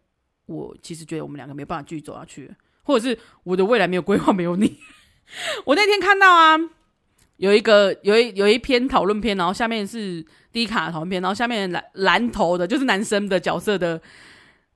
[0.46, 2.50] 我其实觉得我们两个没办法继续走下去，
[2.84, 4.78] 或者是我的未来没有规划，没有你。
[5.66, 6.56] 我那天看到啊，
[7.36, 14.00] 有一个有一有一篇讨论篇，然后下面是 D 卡讨论篇，然后下面蓝蓝头的就是男生的角色的。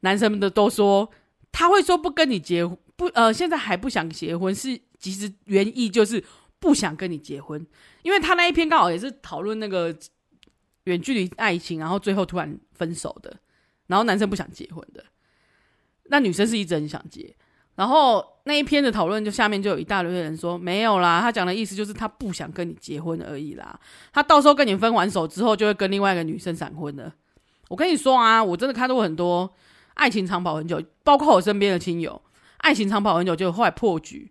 [0.00, 1.10] 男生们的都说
[1.50, 6.22] 他会说不跟你结婚，不呃，现在还不想结婚，是其实原意就是
[6.58, 7.66] 不想跟你结婚，
[8.02, 9.94] 因为他那一篇刚好也是讨论那个
[10.84, 13.34] 远距离爱情，然后最后突然分手的，
[13.86, 15.04] 然后男生不想结婚的，
[16.04, 17.34] 那女生是一直很想结，
[17.74, 23.78] 然后那一篇的讨论就下面就有一大堆人说没有啦，他讲的意思就是他不想跟你结婚而已啦，
[24.12, 27.14] 他到时候跟你分完手之后就会跟另外一个女生闪婚了。
[27.68, 29.52] 我跟你说啊，我真的看到过很多。
[29.96, 32.20] 爱情长跑很久，包括我身边的亲友，
[32.58, 34.30] 爱情长跑很久，就后来破局，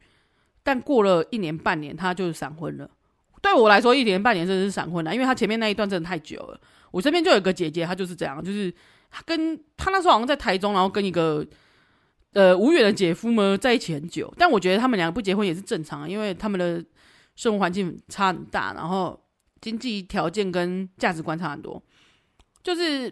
[0.64, 2.88] 但过了一年半年，他就闪婚了。
[3.42, 6.60] 对我来说，一年半年真的是闪婚了，因为他前面那一段真的太久了。
[6.92, 8.72] 我身边就有一个姐姐，她就是这样，就是
[9.10, 11.44] 她跟她那时候好像在台中，然后跟一个
[12.34, 16.84] 呃无缘的姐夫们在一起很久，但我觉得他们两个不结婚也是正常，因为他们的
[17.36, 19.20] 生活环境差很大，然后
[19.62, 21.82] 经济条件跟价值观差很多，
[22.62, 23.12] 就是。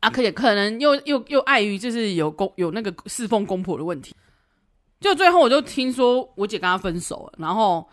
[0.00, 4.14] 啊，可也可能又又又碍于就是有公有那个侍奉公婆的问题，
[5.00, 7.88] 就最后我就听说我姐跟他分手了，然后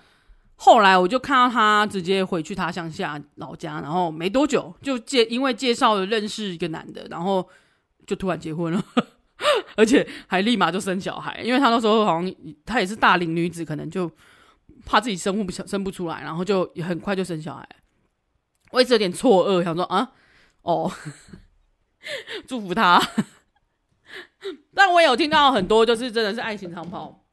[0.56, 7.48] 后来我就看到他直接回去他乡下老家，然后没多久就介因为介绍认识一个男的，然后
[8.06, 8.86] 就突然结婚了，
[9.76, 12.36] 而且还立马就生小孩，因为他那时候好像
[12.66, 14.12] 他也是大龄女子，可能就
[14.86, 17.68] 怕自己生不生不出来，然后就很快就生小孩。
[18.72, 20.12] 我一直有点错愕，想说啊，
[20.64, 20.92] 哦。
[22.48, 23.02] 祝福他，
[24.76, 27.24] 但我也有听到很多，就是真的是爱情长跑，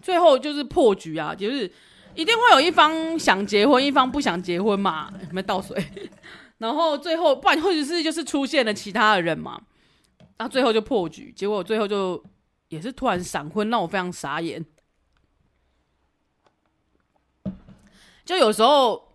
[0.00, 1.70] 最后就是破局啊，就是
[2.14, 5.76] 一定会有一方想结婚，一方不想结婚嘛，有没有倒水？
[6.58, 9.60] 然后最后不然或者是就是出现了其他的人嘛，
[10.38, 12.24] 然后最后就破局，结果最后就
[12.68, 14.64] 也是突然闪婚，让我非常傻眼。
[18.24, 19.14] 就有时候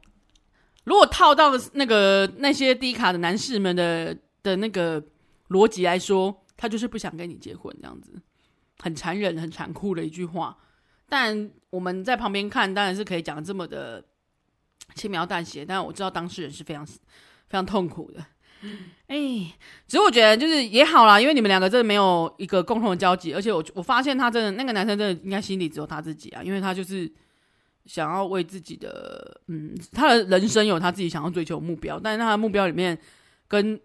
[0.84, 4.16] 如果套到那个那些低卡的男士们的。
[4.44, 5.04] 的那个
[5.50, 8.14] 逻辑来说，他就是不想跟你结婚，这样子
[8.80, 10.58] 很残忍、很残酷的一句话。
[11.08, 14.04] 但我们在旁边看，当然是可以讲这么的
[14.94, 15.66] 轻描淡写。
[15.66, 16.98] 但我知道当事人是非常非
[17.52, 18.26] 常痛苦的。
[19.08, 19.18] 哎，
[19.88, 27.10] 只是我觉得就是也好啦，因为你们两个真的没有一个共同的交集，而且我我发现他真的那个男生真的应该心里只有他自己啊，因为他就是
[27.86, 33.00] 想要为自己的嗯，他的人生有他自己想要追求的目标，但是他的目标里面
[33.48, 33.80] 跟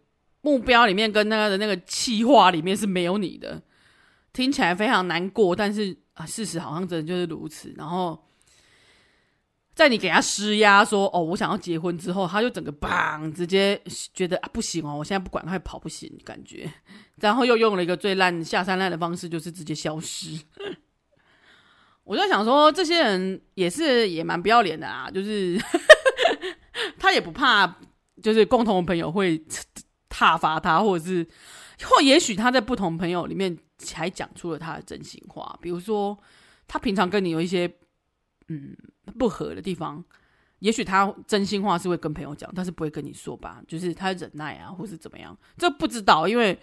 [0.45, 3.63] 目标里面跟那个的那个企划里面是没有你的，
[4.31, 7.73] 听起来非常难过，但是啊，事实好像真的就是如此。
[7.79, 8.29] 然后
[9.75, 13.81] 在你给他施压说哦，我想要结婚之后，他就整个砰，直接
[14.13, 16.71] 觉得啊不行哦，我现在不管他跑不行，感觉，
[17.21, 20.39] 然后又用了一个最烂下三滥的方式，就是直接消失。
[22.05, 25.59] 我就想说，这些人也是也蛮不要脸的啊，就是
[27.01, 27.79] 他也不怕，
[28.23, 29.43] 就是共同的朋友会
[30.15, 31.27] 挞伐他，或者是
[31.83, 36.17] 或也许他在不同朋友里面才讲出了他的真心话，比如说
[36.69, 37.71] 他平常跟你有一些。
[38.49, 38.77] 嗯，
[39.19, 40.05] 不合的地方，
[40.59, 46.61] 也许他真心话是会跟朋友讲，但是不会跟你说吧，就是他忍耐啊，或是怎么样，这不知道，因为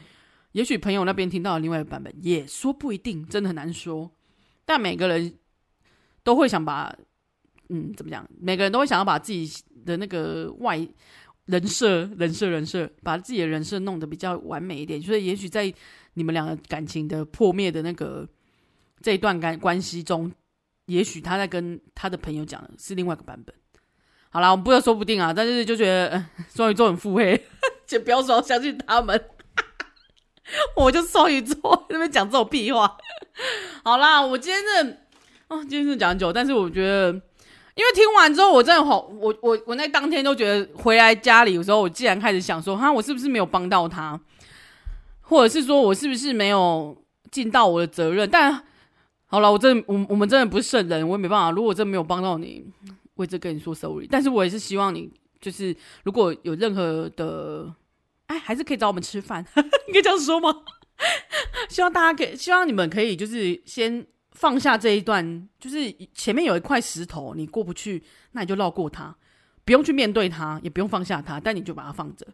[0.52, 4.12] 也许朋友那边听到另外一个版本，也说不一定，真的很难说。
[4.64, 5.39] 但每个人
[6.22, 6.95] 都会想把，
[7.70, 8.30] 嗯，怎么讲？
[8.39, 9.52] 每个人都会想要把自己
[9.84, 10.88] 的那个外
[11.52, 14.99] 人设、人设、人设，把自己的人设弄得比较完美一点。
[14.99, 15.72] 所以，也许在
[16.16, 18.28] 你们两个感情的破灭的那个
[19.02, 20.32] 这一段感关系中。
[20.88, 23.56] 也许他在跟他的朋友讲的是另外一个版本。
[24.30, 27.41] 好啦，我们不要说不定啊，但是就觉得，双鱼座很腹黑，
[27.88, 29.24] 先不要说相信他们。
[30.76, 32.97] 我就双鱼座那边讲这种屁话。
[33.86, 34.97] 好啦，我今天的
[35.47, 37.22] 哦，今天是讲很久，但是我觉得，
[37.76, 44.19] 因为听完之后，我真的好，我我我那当天都觉得回来家里有时候，我既然开始想说，哈，我是不是没有帮到他，
[45.22, 46.97] 或者是说我是不是没有
[47.32, 48.30] 尽到我的责任？
[48.30, 48.63] 但
[49.28, 51.51] 好了，我真的，我我们真的不是圣人，我也没办法。
[51.51, 52.65] 如果真的没有帮到你，
[53.15, 54.05] 我这跟你说 sorry。
[54.09, 55.09] 但是我也是希望你，
[55.39, 57.74] 就是如果有任何的，
[58.28, 59.45] 哎，还是可以找我们吃饭，
[59.88, 60.53] 应该这样说吗？
[61.69, 69.16] 希望大家可以，希望你们可以，就是先放下这一段，就是前面有一块石头，你过不去，那你就绕过它，
[69.64, 72.28] 不用去面对它，也不用放下它，但你就把它放着，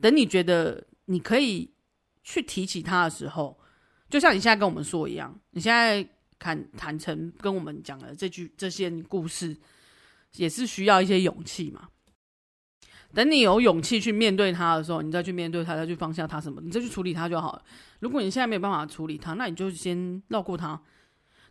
[0.00, 1.72] 等你觉得你可以
[2.22, 3.58] 去提起它的时候，
[4.10, 6.08] 就像你现在跟我们说一样，你现在。
[6.36, 9.56] 坦坦诚跟我们讲的这句这些故事，
[10.34, 11.88] 也是需要一些勇气嘛。
[13.14, 17.62] 等你有勇气去面对他的时候，你再去面对他，再去放下他什么，你再去处理他就好了。
[18.00, 20.78] 如果你现在没有办法处理他，那你就先绕过他。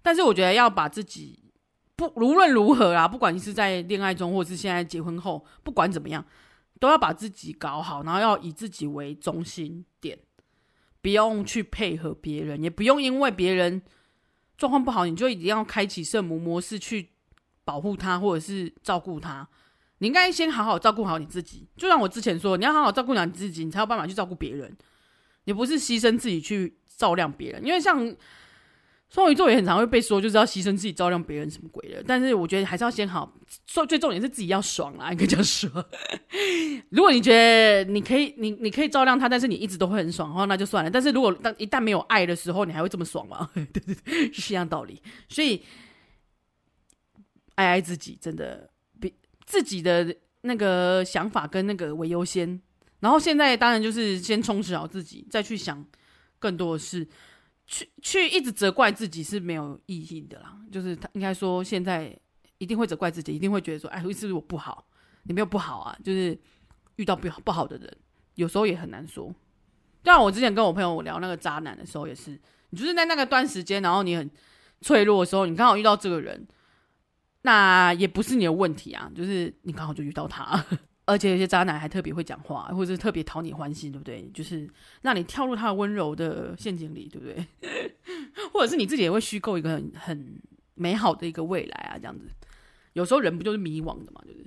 [0.04, 1.52] 但是我觉得要把自己
[1.96, 6.24] 不无论如何啊，不管你是在恋爱中，或者是现在结婚后，不管怎么样，
[6.80, 10.20] 都要把自己搞好，然后要以自己为中心点，
[11.02, 13.82] 不用去配合别人，也不用因为别人。
[14.56, 17.10] 状况不好，你就一定要开启圣母模式去
[17.66, 19.46] 保护他，或者是照顾他。
[19.98, 21.68] 你应该先好好照顾好你自己。
[21.76, 24.78] 就像我之前说，你要好好照顾好你自己，你才有办法去照顾别人。
[25.46, 28.16] 你不是牺牲自己去照亮别人，因为像
[29.14, 32.04] 双鱼座也很常会被说，就是要牺牲自己照亮别人什么鬼的。
[32.08, 33.32] 但是我觉得还是要先好，
[33.68, 35.70] 说最重点是自己要爽啦，应该这样说。
[36.90, 40.90] 如果你觉得你可以，你你可以照亮他，但是你一直都会很爽的话，那就算了。
[40.90, 43.48] 但是如果当一旦没有爱的时候，你还会这么爽吗？
[43.54, 45.00] 对对对，是一样道理。
[45.30, 45.62] 所以
[47.54, 48.68] 爱爱自己，真的
[49.00, 49.14] 比
[49.46, 52.60] 自己的那个想法跟那个为优先。
[53.00, 55.86] 然后现在当然就是先充实好自己，再去想
[56.40, 57.08] 更多的事。
[57.66, 60.58] 去去一直责怪自己是没有意义的啦。
[60.72, 62.16] 就是他应该说，现在
[62.58, 64.86] 一定会责怪自己，一定会觉得说，哎，是不是我不好？
[65.24, 66.38] 你没有不好啊，就是
[66.98, 67.98] 遇到不好不好的人，
[68.36, 69.34] 有时候也很难说。
[70.04, 72.32] 就像我之前跟我朋友聊那个渣男的时候，也是，
[72.72, 74.30] 你就是在那个段时间，然后你很
[74.82, 76.46] 脆弱的时候，你刚好遇到这个人，
[77.44, 80.66] 那也不是你的问题啊，就是你刚好就遇到他。
[81.06, 84.30] 而且有些渣男还特别会讲话，或者是特别讨你欢心，对不对？
[84.34, 84.70] 就是
[85.02, 87.92] 让你跳入他的温柔的陷阱里，对不对？
[88.54, 90.42] 或者是你自己也会虚构一个很很
[90.76, 92.28] 美好的一个未来啊，这样子。
[92.94, 94.46] 有时候人不就是迷惘的嘛，就是。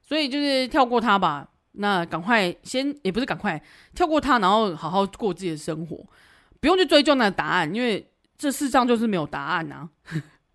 [0.00, 3.62] 所以就是跳过他吧，那赶快先也不是赶快
[3.94, 6.06] 跳过他，然后好好过自己的生活，
[6.60, 8.06] 不用去追究那个答案，因为
[8.36, 9.88] 这世上就是没有答案啊。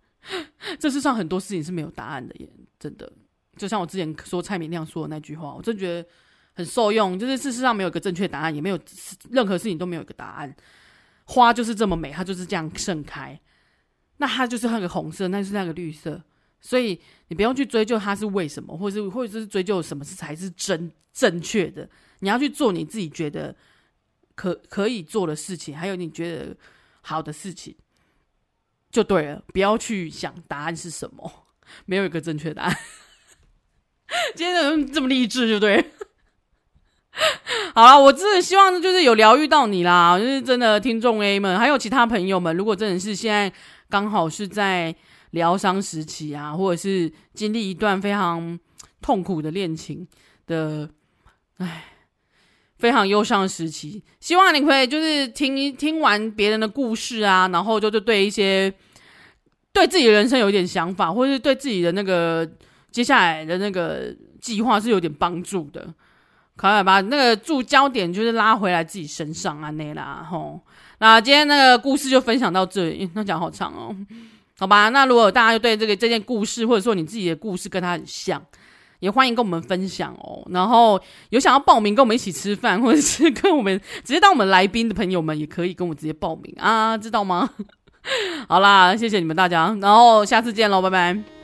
[0.78, 3.12] 这世上很多事情是没有答案的耶，真的。
[3.60, 6.08] 就像我之前说蔡明亮说的那句话，我真觉得
[6.54, 7.18] 很受用。
[7.18, 8.78] 就是事实上没有一个正确答案，也没有
[9.28, 10.56] 任何事情都没有一个答案。
[11.24, 13.38] 花就是这么美，它就是这样盛开。
[14.16, 16.22] 那它就是那个红色，那是那个绿色。
[16.62, 16.98] 所以
[17.28, 21.86] 你不用去追究它是为什么，或者是或者是追究什么是才是真正确的。
[22.20, 23.54] 你要去做你自己觉得
[24.34, 26.56] 可可以做的事情，还有你觉得
[27.02, 27.76] 好的事情，
[28.90, 29.44] 就对了。
[29.48, 31.46] 不要去想答案是什么，
[31.86, 32.76] 没有一个正确答案。
[34.34, 35.84] 今天怎么这么励志，对不对？
[37.74, 43.52] 好了，我真的希望就是有疗愈到你啦，就是真的听众 A 们，还有其他朋友们，如果真的是现在
[43.88, 44.94] 刚好是在
[45.32, 48.58] 疗伤时期啊，或者是经历一段非常
[49.02, 50.06] 痛苦的恋情
[50.46, 50.88] 的，
[51.58, 51.84] 唉，
[52.78, 58.72] 非常忧伤时期，希望你可以就是听听完别人的故事啊，然后就就对一些
[59.72, 62.48] 对自己的人生有一点想法，或者是对自己的那个。
[62.90, 65.86] 接下来的那个计划是有点帮助的，
[66.56, 70.60] 可以把那个注焦点就是拉回来自己身上啊，那啦吼。
[70.98, 73.96] 那今天那个故事就分享到这里，那讲好长哦，
[74.58, 74.90] 好吧？
[74.90, 78.42] 那如果大家对这个这件故事，或者说你自己的故事跟他很像，
[78.98, 80.46] 也欢迎跟我们分享哦。
[80.50, 87.48] 然后有想要报名跟我们一起吃饭，或者是跟我们直接当我们来宾的朋友们，也可以跟我直接报名啊，知道吗？
[88.46, 91.39] 好啦，谢谢你们大家，然后下次见喽，拜拜。